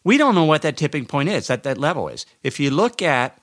We 0.05 0.18
don't 0.18 0.35
know 0.35 0.44
what 0.44 0.62
that 0.62 0.76
tipping 0.76 1.07
point 1.07 1.29
is, 1.29 1.48
that 1.48 1.64
that 1.64 1.79
level 1.79 2.09
is. 2.09 2.26
If 2.42 2.61
you 2.61 2.70
look 2.70 3.02
at 3.02 3.40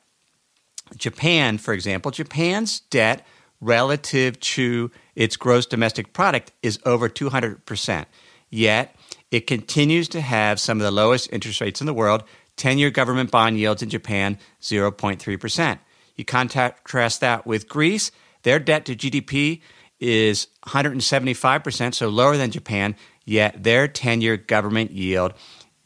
Japan, 0.95 1.57
for 1.57 1.73
example, 1.73 2.11
Japan's 2.11 2.79
debt 2.79 3.25
relative 3.63 4.39
to 4.39 4.91
its 5.15 5.37
gross 5.37 5.65
domestic 5.65 6.13
product 6.13 6.51
is 6.61 6.79
over 6.85 7.09
200%. 7.09 8.05
Yet, 8.49 8.95
it 9.31 9.47
continues 9.47 10.07
to 10.09 10.21
have 10.21 10.59
some 10.59 10.79
of 10.79 10.83
the 10.83 10.91
lowest 10.91 11.31
interest 11.31 11.61
rates 11.61 11.81
in 11.81 11.87
the 11.87 11.93
world. 11.93 12.23
10 12.57 12.77
year 12.77 12.91
government 12.91 13.31
bond 13.31 13.57
yields 13.57 13.81
in 13.81 13.89
Japan, 13.89 14.37
0.3%. 14.61 15.79
You 16.15 16.25
contrast 16.25 17.21
that 17.21 17.47
with 17.47 17.67
Greece, 17.67 18.11
their 18.43 18.59
debt 18.59 18.85
to 18.85 18.95
GDP 18.95 19.61
is 19.99 20.47
175%, 20.67 21.93
so 21.93 22.09
lower 22.09 22.37
than 22.37 22.51
Japan, 22.51 22.95
yet 23.25 23.63
their 23.63 23.87
10 23.87 24.21
year 24.21 24.37
government 24.37 24.91
yield 24.91 25.33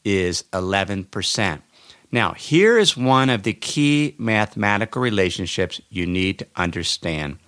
is 0.04 0.42
11%. 0.52 1.62
Now, 2.10 2.32
here 2.32 2.78
is 2.78 2.96
one 2.96 3.30
of 3.30 3.42
the 3.42 3.52
key 3.52 4.14
mathematical 4.18 5.02
relationships 5.02 5.80
you 5.88 6.06
need 6.06 6.40
to 6.40 6.46
understand. 6.56 7.38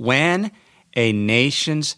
When 0.00 0.50
a 0.96 1.12
nation's 1.12 1.94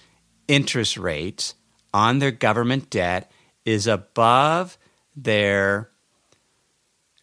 interest 0.49 0.97
rates 0.97 1.55
on 1.95 2.19
their 2.19 2.33
government 2.33 2.91
debt 2.91 3.31
is 3.65 3.87
above 3.87 4.77
their 5.15 5.89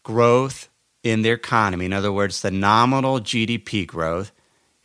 growth 0.04 0.70
in 1.04 1.22
their 1.22 1.34
economy. 1.34 1.84
In 1.84 1.92
other 1.92 2.14
words, 2.14 2.42
the 2.42 2.50
nominal 2.50 3.20
GDP 3.20 3.86
growth. 3.86 4.32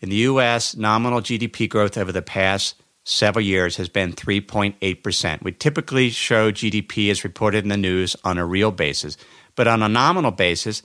In 0.00 0.08
the 0.08 0.16
US, 0.16 0.74
nominal 0.74 1.20
GDP 1.20 1.68
growth 1.68 1.96
over 1.96 2.10
the 2.10 2.22
past 2.22 2.74
several 3.04 3.44
years 3.44 3.76
has 3.76 3.88
been 3.88 4.14
3.8%. 4.14 5.42
We 5.44 5.52
typically 5.52 6.10
show 6.10 6.50
GDP 6.50 7.08
as 7.12 7.22
reported 7.22 7.62
in 7.62 7.68
the 7.68 7.76
news 7.76 8.16
on 8.24 8.36
a 8.36 8.44
real 8.44 8.72
basis, 8.72 9.16
but 9.54 9.68
on 9.68 9.80
a 9.80 9.88
nominal 9.88 10.32
basis, 10.32 10.82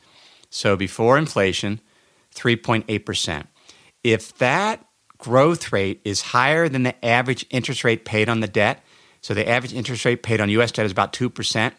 so 0.51 0.75
before 0.75 1.17
inflation, 1.17 1.81
3.8%. 2.35 3.47
If 4.03 4.37
that 4.37 4.85
growth 5.19 5.71
rate 5.71 6.01
is 6.03 6.21
higher 6.21 6.67
than 6.67 6.83
the 6.83 7.05
average 7.05 7.45
interest 7.51 7.83
rate 7.83 8.05
paid 8.05 8.27
on 8.27 8.39
the 8.39 8.47
debt, 8.47 8.83
so 9.21 9.33
the 9.33 9.47
average 9.47 9.73
interest 9.73 10.03
rate 10.05 10.23
paid 10.23 10.41
on 10.41 10.49
US 10.49 10.71
debt 10.71 10.85
is 10.85 10.91
about 10.91 11.13
2%, 11.13 11.73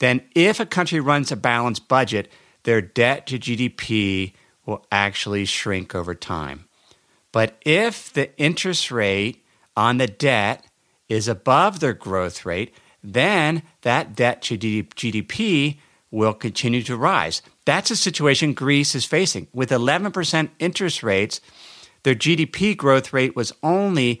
then 0.00 0.22
if 0.34 0.58
a 0.58 0.66
country 0.66 0.98
runs 0.98 1.30
a 1.30 1.36
balanced 1.36 1.86
budget, 1.86 2.32
their 2.64 2.80
debt 2.80 3.26
to 3.28 3.38
GDP 3.38 4.32
will 4.66 4.84
actually 4.90 5.44
shrink 5.44 5.94
over 5.94 6.14
time. 6.14 6.66
But 7.32 7.58
if 7.64 8.12
the 8.12 8.36
interest 8.38 8.90
rate 8.90 9.44
on 9.76 9.98
the 9.98 10.06
debt 10.06 10.66
is 11.08 11.28
above 11.28 11.80
their 11.80 11.92
growth 11.92 12.44
rate, 12.44 12.74
then 13.02 13.62
that 13.82 14.14
debt 14.16 14.42
to 14.42 14.58
GDP 14.58 15.78
will 16.10 16.34
continue 16.34 16.82
to 16.82 16.96
rise. 16.96 17.42
That's 17.64 17.90
a 17.90 17.96
situation 17.96 18.52
Greece 18.52 18.94
is 18.94 19.04
facing. 19.04 19.46
With 19.52 19.70
11% 19.70 20.50
interest 20.58 21.02
rates, 21.02 21.40
their 22.02 22.14
GDP 22.14 22.76
growth 22.76 23.12
rate 23.12 23.36
was 23.36 23.52
only 23.62 24.20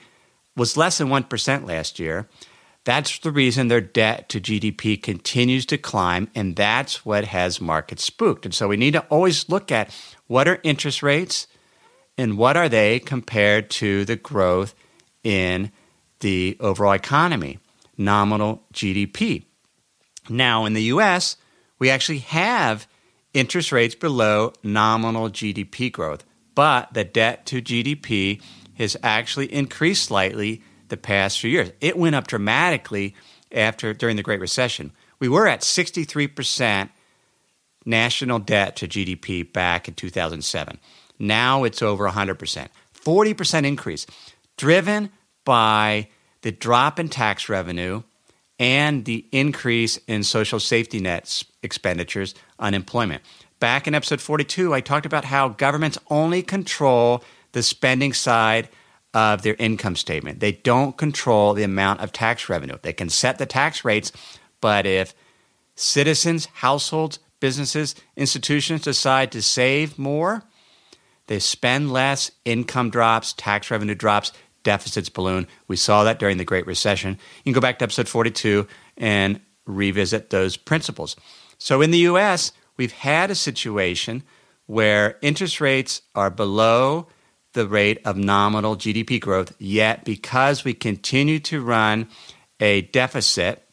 was 0.56 0.76
less 0.76 0.98
than 0.98 1.08
1% 1.08 1.66
last 1.66 1.98
year. 1.98 2.28
That's 2.84 3.18
the 3.18 3.30
reason 3.30 3.68
their 3.68 3.80
debt 3.80 4.28
to 4.30 4.40
GDP 4.40 5.00
continues 5.00 5.66
to 5.66 5.78
climb, 5.78 6.28
and 6.34 6.56
that's 6.56 7.04
what 7.04 7.24
has 7.24 7.60
markets 7.60 8.04
spooked. 8.04 8.44
And 8.44 8.54
so 8.54 8.68
we 8.68 8.76
need 8.76 8.92
to 8.92 9.06
always 9.10 9.48
look 9.48 9.70
at 9.70 9.94
what 10.26 10.48
are 10.48 10.60
interest 10.62 11.02
rates 11.02 11.46
and 12.16 12.38
what 12.38 12.56
are 12.56 12.68
they 12.68 12.98
compared 12.98 13.70
to 13.70 14.04
the 14.04 14.16
growth 14.16 14.74
in 15.22 15.70
the 16.20 16.56
overall 16.60 16.92
economy, 16.92 17.58
nominal 17.96 18.62
GDP. 18.72 19.44
Now, 20.28 20.64
in 20.64 20.72
the 20.72 20.82
US, 20.84 21.36
we 21.78 21.90
actually 21.90 22.18
have 22.18 22.86
interest 23.34 23.72
rates 23.72 23.94
below 23.94 24.52
nominal 24.62 25.28
GDP 25.30 25.92
growth, 25.92 26.24
but 26.60 26.92
the 26.92 27.04
debt 27.04 27.46
to 27.46 27.62
GDP 27.62 28.38
has 28.74 28.94
actually 29.02 29.50
increased 29.50 30.04
slightly 30.04 30.62
the 30.88 30.98
past 30.98 31.40
few 31.40 31.48
years. 31.48 31.72
It 31.80 31.96
went 31.96 32.14
up 32.14 32.26
dramatically 32.26 33.14
after 33.50 33.94
during 33.94 34.16
the 34.16 34.22
Great 34.22 34.40
Recession. 34.40 34.92
We 35.20 35.26
were 35.26 35.48
at 35.48 35.62
63% 35.62 36.90
national 37.86 38.40
debt 38.40 38.76
to 38.76 38.86
GDP 38.86 39.50
back 39.50 39.88
in 39.88 39.94
2007. 39.94 40.78
Now 41.18 41.64
it's 41.64 41.80
over 41.80 42.06
100%. 42.06 42.68
40% 42.94 43.64
increase 43.64 44.06
driven 44.58 45.08
by 45.46 46.08
the 46.42 46.52
drop 46.52 46.98
in 46.98 47.08
tax 47.08 47.48
revenue 47.48 48.02
and 48.58 49.06
the 49.06 49.24
increase 49.32 49.96
in 50.06 50.22
social 50.22 50.60
safety 50.60 51.00
net 51.00 51.42
expenditures, 51.62 52.34
unemployment. 52.58 53.22
Back 53.60 53.86
in 53.86 53.94
episode 53.94 54.22
42, 54.22 54.72
I 54.72 54.80
talked 54.80 55.04
about 55.04 55.26
how 55.26 55.50
governments 55.50 55.98
only 56.08 56.42
control 56.42 57.22
the 57.52 57.62
spending 57.62 58.14
side 58.14 58.70
of 59.12 59.42
their 59.42 59.54
income 59.58 59.96
statement. 59.96 60.40
They 60.40 60.52
don't 60.52 60.96
control 60.96 61.52
the 61.52 61.62
amount 61.62 62.00
of 62.00 62.10
tax 62.10 62.48
revenue. 62.48 62.78
They 62.80 62.94
can 62.94 63.10
set 63.10 63.36
the 63.36 63.44
tax 63.44 63.84
rates, 63.84 64.12
but 64.62 64.86
if 64.86 65.14
citizens, 65.74 66.46
households, 66.46 67.18
businesses, 67.38 67.94
institutions 68.16 68.80
decide 68.80 69.30
to 69.32 69.42
save 69.42 69.98
more, 69.98 70.42
they 71.26 71.38
spend 71.38 71.92
less, 71.92 72.30
income 72.46 72.88
drops, 72.88 73.34
tax 73.34 73.70
revenue 73.70 73.94
drops, 73.94 74.32
deficits 74.62 75.10
balloon. 75.10 75.46
We 75.68 75.76
saw 75.76 76.04
that 76.04 76.18
during 76.18 76.38
the 76.38 76.44
Great 76.46 76.66
Recession. 76.66 77.18
You 77.44 77.52
can 77.52 77.52
go 77.52 77.60
back 77.60 77.78
to 77.80 77.84
episode 77.84 78.08
42 78.08 78.66
and 78.96 79.38
revisit 79.66 80.30
those 80.30 80.56
principles. 80.56 81.14
So 81.58 81.82
in 81.82 81.90
the 81.90 81.98
US, 81.98 82.52
we've 82.80 82.92
had 82.92 83.30
a 83.30 83.34
situation 83.34 84.22
where 84.64 85.18
interest 85.20 85.60
rates 85.60 86.00
are 86.14 86.30
below 86.30 87.06
the 87.52 87.68
rate 87.68 88.00
of 88.06 88.16
nominal 88.16 88.74
GDP 88.74 89.20
growth, 89.20 89.54
yet 89.58 90.02
because 90.02 90.64
we 90.64 90.72
continue 90.72 91.38
to 91.40 91.60
run 91.60 92.08
a 92.58 92.80
deficit, 92.80 93.68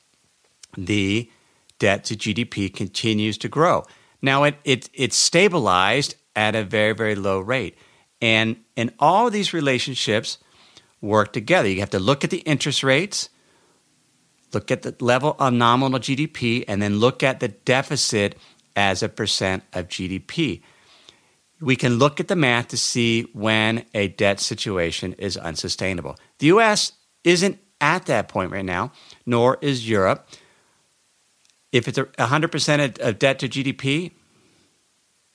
the 0.78 1.32
debt 1.80 2.04
to 2.04 2.18
GDP 2.18 2.74
continues 2.74 3.38
to 3.38 3.48
grow. 3.48 3.86
Now 4.22 4.44
it, 4.44 4.56
it 4.66 4.90
it's 4.94 5.16
stabilized 5.16 6.16
at 6.36 6.54
a 6.54 6.66
very, 6.66 6.92
very 6.92 7.16
low 7.16 7.40
rate. 7.40 7.78
And 8.22 8.58
in 8.76 8.92
all 9.00 9.30
these 9.30 9.54
relationships, 9.54 10.38
work 11.00 11.32
together. 11.32 11.70
You 11.70 11.80
have 11.80 11.92
to 11.92 12.00
look 12.00 12.26
at 12.26 12.30
the 12.30 12.40
interest 12.40 12.84
rates, 12.84 13.30
look 14.54 14.70
at 14.70 14.82
the 14.82 14.94
level 15.00 15.38
of 15.40 15.54
nominal 15.54 15.98
GDP, 15.98 16.66
and 16.68 16.82
then 16.82 17.00
look 17.00 17.24
at 17.24 17.40
the 17.40 17.48
deficit 17.48 18.36
as 18.78 19.04
a 19.04 19.10
percent 19.10 19.64
of 19.74 19.88
GDP. 19.90 20.62
We 21.60 21.76
can 21.76 21.98
look 21.98 22.20
at 22.20 22.28
the 22.28 22.36
math 22.36 22.68
to 22.70 22.78
see 22.78 23.24
when 23.34 23.84
a 23.94 24.08
debt 24.10 24.40
situation 24.40 25.14
is 25.14 25.36
unsustainable. 25.36 26.16
The 26.38 26.48
US 26.48 26.94
isn't 27.24 27.60
at 27.82 28.06
that 28.06 28.30
point 28.30 28.52
right 28.52 28.64
now, 28.64 28.92
nor 29.26 29.58
is 29.62 29.90
Europe. 29.90 30.30
If 31.72 31.88
it's 31.88 31.98
100% 31.98 33.00
of 33.00 33.20
debt 33.20 33.40
to 33.40 33.50
GDP, 33.50 34.12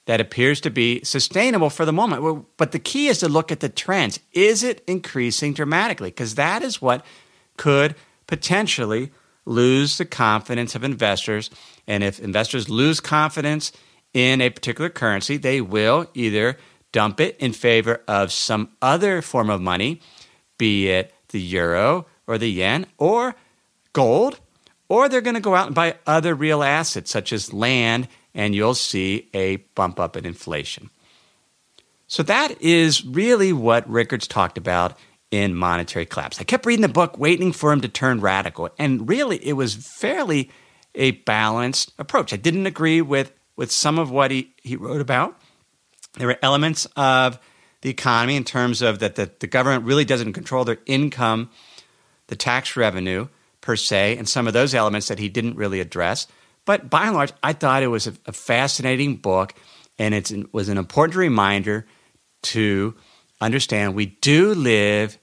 that 0.07 0.21
appears 0.21 0.61
to 0.63 0.71
be 0.71 1.03
sustainable 1.05 1.71
for 1.71 1.85
the 1.85 1.93
moment. 1.93 2.47
But 2.57 2.73
the 2.73 2.79
key 2.79 3.09
is 3.09 3.19
to 3.19 3.29
look 3.29 3.53
at 3.53 3.61
the 3.61 3.69
trends. 3.69 4.21
Is 4.33 4.63
it 4.63 4.83
increasing 4.87 5.53
dramatically? 5.53 6.11
Because 6.11 6.37
that 6.37 6.63
is 6.63 6.81
what 6.81 7.05
could 7.57 7.95
potentially 8.27 9.11
lose 9.45 9.99
the 9.99 10.05
confidence 10.05 10.75
of 10.75 10.85
investors. 10.85 11.51
And 11.87 12.03
if 12.05 12.21
investors 12.21 12.68
lose 12.68 13.01
confidence 13.01 13.73
in 14.14 14.40
a 14.40 14.51
particular 14.51 14.90
currency, 14.90 15.37
they 15.37 15.61
will 15.61 16.07
either 16.14 16.59
dump 16.92 17.21
it 17.21 17.37
in 17.38 17.53
favor 17.53 18.03
of 18.07 18.33
some 18.33 18.71
other 18.81 19.23
form 19.23 19.51
of 19.51 19.61
money, 19.61 20.01
be 20.59 20.88
it 20.88 21.12
the 21.29 21.40
euro 21.40 22.07
or 22.27 22.38
the 22.38 22.51
yen 22.51 22.87
or 22.99 23.35
gold, 23.92 24.38
or 24.88 25.09
they're 25.09 25.21
going 25.21 25.35
to 25.35 25.40
go 25.40 25.55
out 25.55 25.66
and 25.66 25.75
buy 25.75 25.97
other 26.07 26.35
real 26.35 26.62
assets 26.62 27.11
such 27.11 27.33
as 27.33 27.53
land 27.53 28.09
and 28.35 28.55
you'll 28.55 28.75
see 28.75 29.29
a 29.35 29.57
bump 29.75 29.99
up 29.99 30.16
in 30.16 30.25
inflation. 30.25 30.90
So 32.07 32.23
that 32.25 32.61
is 32.61 33.05
really 33.05 33.53
what 33.53 33.88
Rickards 33.88 34.27
talked 34.27 34.59
about 34.59 34.99
in 35.31 35.55
Monetary 35.55 36.05
Collapse. 36.05 36.40
I 36.40 36.45
kept 36.45 36.66
reading 36.66 36.83
the 36.83 36.88
book, 36.88 37.18
waiting 37.18 37.53
for 37.53 37.73
him 37.73 37.81
to 37.81 37.88
turn 37.88 38.21
radical, 38.21 38.68
and 38.79 39.09
really 39.09 39.38
it 39.47 39.55
was 39.55 39.75
fairly 39.75 40.51
a 40.95 41.13
balanced 41.13 41.93
approach. 41.99 42.33
I 42.33 42.37
didn't 42.37 42.67
agree 42.67 43.01
with, 43.01 43.33
with 43.57 43.71
some 43.71 43.99
of 43.99 44.11
what 44.11 44.31
he, 44.31 44.55
he 44.63 44.77
wrote 44.77 45.01
about. 45.01 45.41
There 46.15 46.27
were 46.27 46.39
elements 46.43 46.87
of 46.97 47.39
the 47.81 47.91
economy 47.91 48.37
in 48.37 48.45
terms 48.45 48.83
of 48.83 48.99
that 49.01 49.17
the, 49.17 49.31
the 49.41 49.47
government 49.47 49.85
really 49.85 50.05
doesn't 50.05 50.33
control 50.35 50.65
their 50.65 50.79
income, 50.87 51.51
the 52.29 52.37
tax 52.37 52.77
revenue 52.77 53.29
per 53.61 53.77
se, 53.77 54.17
and 54.17 54.29
some 54.29 54.47
of 54.47 54.53
those 54.53 54.75
elements 54.75 55.09
that 55.09 55.19
he 55.19 55.29
didn't 55.29 55.57
really 55.57 55.81
address. 55.81 56.27
But 56.65 56.91
by 56.91 57.07
and 57.07 57.15
large, 57.15 57.33
I 57.43 57.53
thought 57.53 57.83
it 57.83 57.89
was 57.89 58.07
a, 58.07 58.15
a 58.27 58.33
fascinating 58.33 59.17
book, 59.17 59.55
and 59.99 60.15
it 60.15 60.53
was 60.53 60.69
an 60.69 60.79
important 60.79 61.17
reminder 61.17 61.87
to 62.43 62.95
understand 63.41 63.95
we 63.95 64.07
do 64.07 64.55
live 64.55 65.19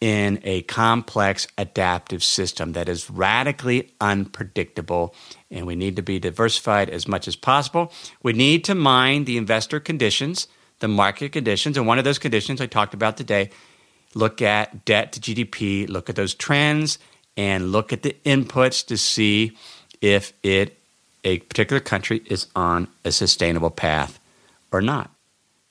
in 0.00 0.40
a 0.44 0.62
complex 0.62 1.48
adaptive 1.56 2.22
system 2.22 2.72
that 2.72 2.88
is 2.88 3.10
radically 3.10 3.92
unpredictable, 4.00 5.14
and 5.50 5.66
we 5.66 5.74
need 5.74 5.96
to 5.96 6.02
be 6.02 6.18
diversified 6.20 6.88
as 6.88 7.08
much 7.08 7.26
as 7.26 7.34
possible. 7.34 7.92
We 8.22 8.32
need 8.32 8.64
to 8.64 8.74
mind 8.74 9.26
the 9.26 9.36
investor 9.36 9.80
conditions, 9.80 10.46
the 10.78 10.88
market 10.88 11.32
conditions, 11.32 11.76
and 11.76 11.86
one 11.86 11.98
of 11.98 12.04
those 12.04 12.18
conditions 12.18 12.60
I 12.60 12.66
talked 12.66 12.94
about 12.94 13.16
today 13.16 13.50
look 14.14 14.40
at 14.40 14.84
debt 14.84 15.12
to 15.12 15.20
GDP, 15.20 15.88
look 15.88 16.08
at 16.08 16.16
those 16.16 16.34
trends, 16.34 16.98
and 17.36 17.72
look 17.72 17.92
at 17.92 18.02
the 18.02 18.16
inputs 18.24 18.86
to 18.86 18.96
see 18.96 19.56
if 20.00 20.32
it 20.42 20.78
a 21.24 21.38
particular 21.40 21.80
country 21.80 22.22
is 22.26 22.46
on 22.54 22.88
a 23.04 23.12
sustainable 23.12 23.70
path 23.70 24.20
or 24.72 24.80
not. 24.80 25.10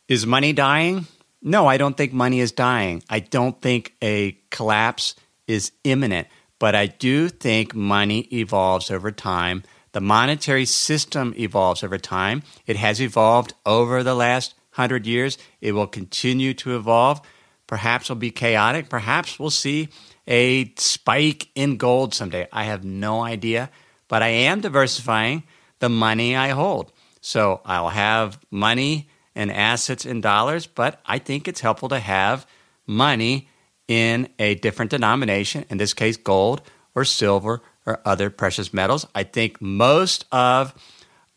Is 0.08 0.26
money 0.26 0.54
dying? 0.54 1.08
No, 1.48 1.66
I 1.66 1.78
don't 1.78 1.96
think 1.96 2.12
money 2.12 2.42
is 2.42 2.52
dying. 2.52 3.02
I 3.10 3.22
don't 3.22 3.62
think 3.62 3.96
a 4.04 4.38
collapse 4.52 5.16
is 5.48 5.72
imminent, 5.86 6.28
but 6.60 6.76
I 6.76 6.88
do 6.88 7.30
think 7.30 7.74
money 7.74 8.28
evolves 8.34 8.92
over 8.92 9.12
time. 9.14 9.64
The 9.94 10.02
monetary 10.02 10.66
system 10.66 11.34
evolves 11.38 11.86
over 11.86 11.98
time. 11.98 12.44
It 12.66 12.76
has 12.76 13.00
evolved 13.00 13.54
over 13.66 14.04
the 14.04 14.14
last 14.14 14.56
hundred 14.72 15.08
years. 15.08 15.38
It 15.62 15.72
will 15.72 15.88
continue 15.88 16.54
to 16.56 16.76
evolve. 16.76 17.22
Perhaps 17.66 18.08
it'll 18.08 18.18
be 18.18 18.30
chaotic. 18.30 18.90
Perhaps 18.90 19.40
we'll 19.40 19.50
see 19.50 19.88
a 20.28 20.74
spike 20.76 21.48
in 21.56 21.78
gold 21.78 22.14
someday. 22.14 22.50
I 22.52 22.66
have 22.66 22.84
no 22.84 23.22
idea, 23.22 23.70
but 24.10 24.22
I 24.22 24.28
am 24.28 24.60
diversifying 24.60 25.44
the 25.80 25.88
money 25.88 26.36
I 26.36 26.50
hold. 26.50 26.92
So 27.22 27.62
I'll 27.64 27.88
have 27.88 28.38
money 28.52 29.08
and 29.38 29.52
assets 29.52 30.06
in 30.06 30.20
dollars, 30.20 30.68
but 30.68 31.00
I 31.06 31.20
think 31.20 31.48
it's 31.48 31.62
helpful 31.62 31.90
to 31.90 32.00
have 32.00 32.46
money 32.86 33.48
in 33.88 34.28
a 34.40 34.56
different 34.56 34.92
denomination, 34.92 35.64
in 35.70 35.78
this 35.78 35.94
case, 35.94 36.18
gold 36.18 36.62
or 36.96 37.06
silver 37.06 37.62
or 37.86 38.02
other 38.04 38.30
precious 38.30 38.74
metals. 38.74 39.06
I 39.16 39.24
think 39.24 39.62
most 39.62 40.26
of 40.32 40.74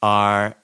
our 0.02 0.56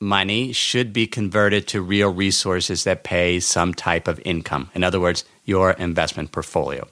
money 0.00 0.52
should 0.52 0.92
be 0.92 1.06
converted 1.06 1.68
to 1.68 1.80
real 1.80 2.12
resources 2.12 2.84
that 2.84 3.04
pay 3.04 3.40
some 3.40 3.72
type 3.72 4.08
of 4.08 4.20
income. 4.24 4.70
In 4.74 4.84
other 4.84 5.00
words, 5.00 5.24
your 5.44 5.70
investment 5.70 6.32
portfolio. 6.32 6.86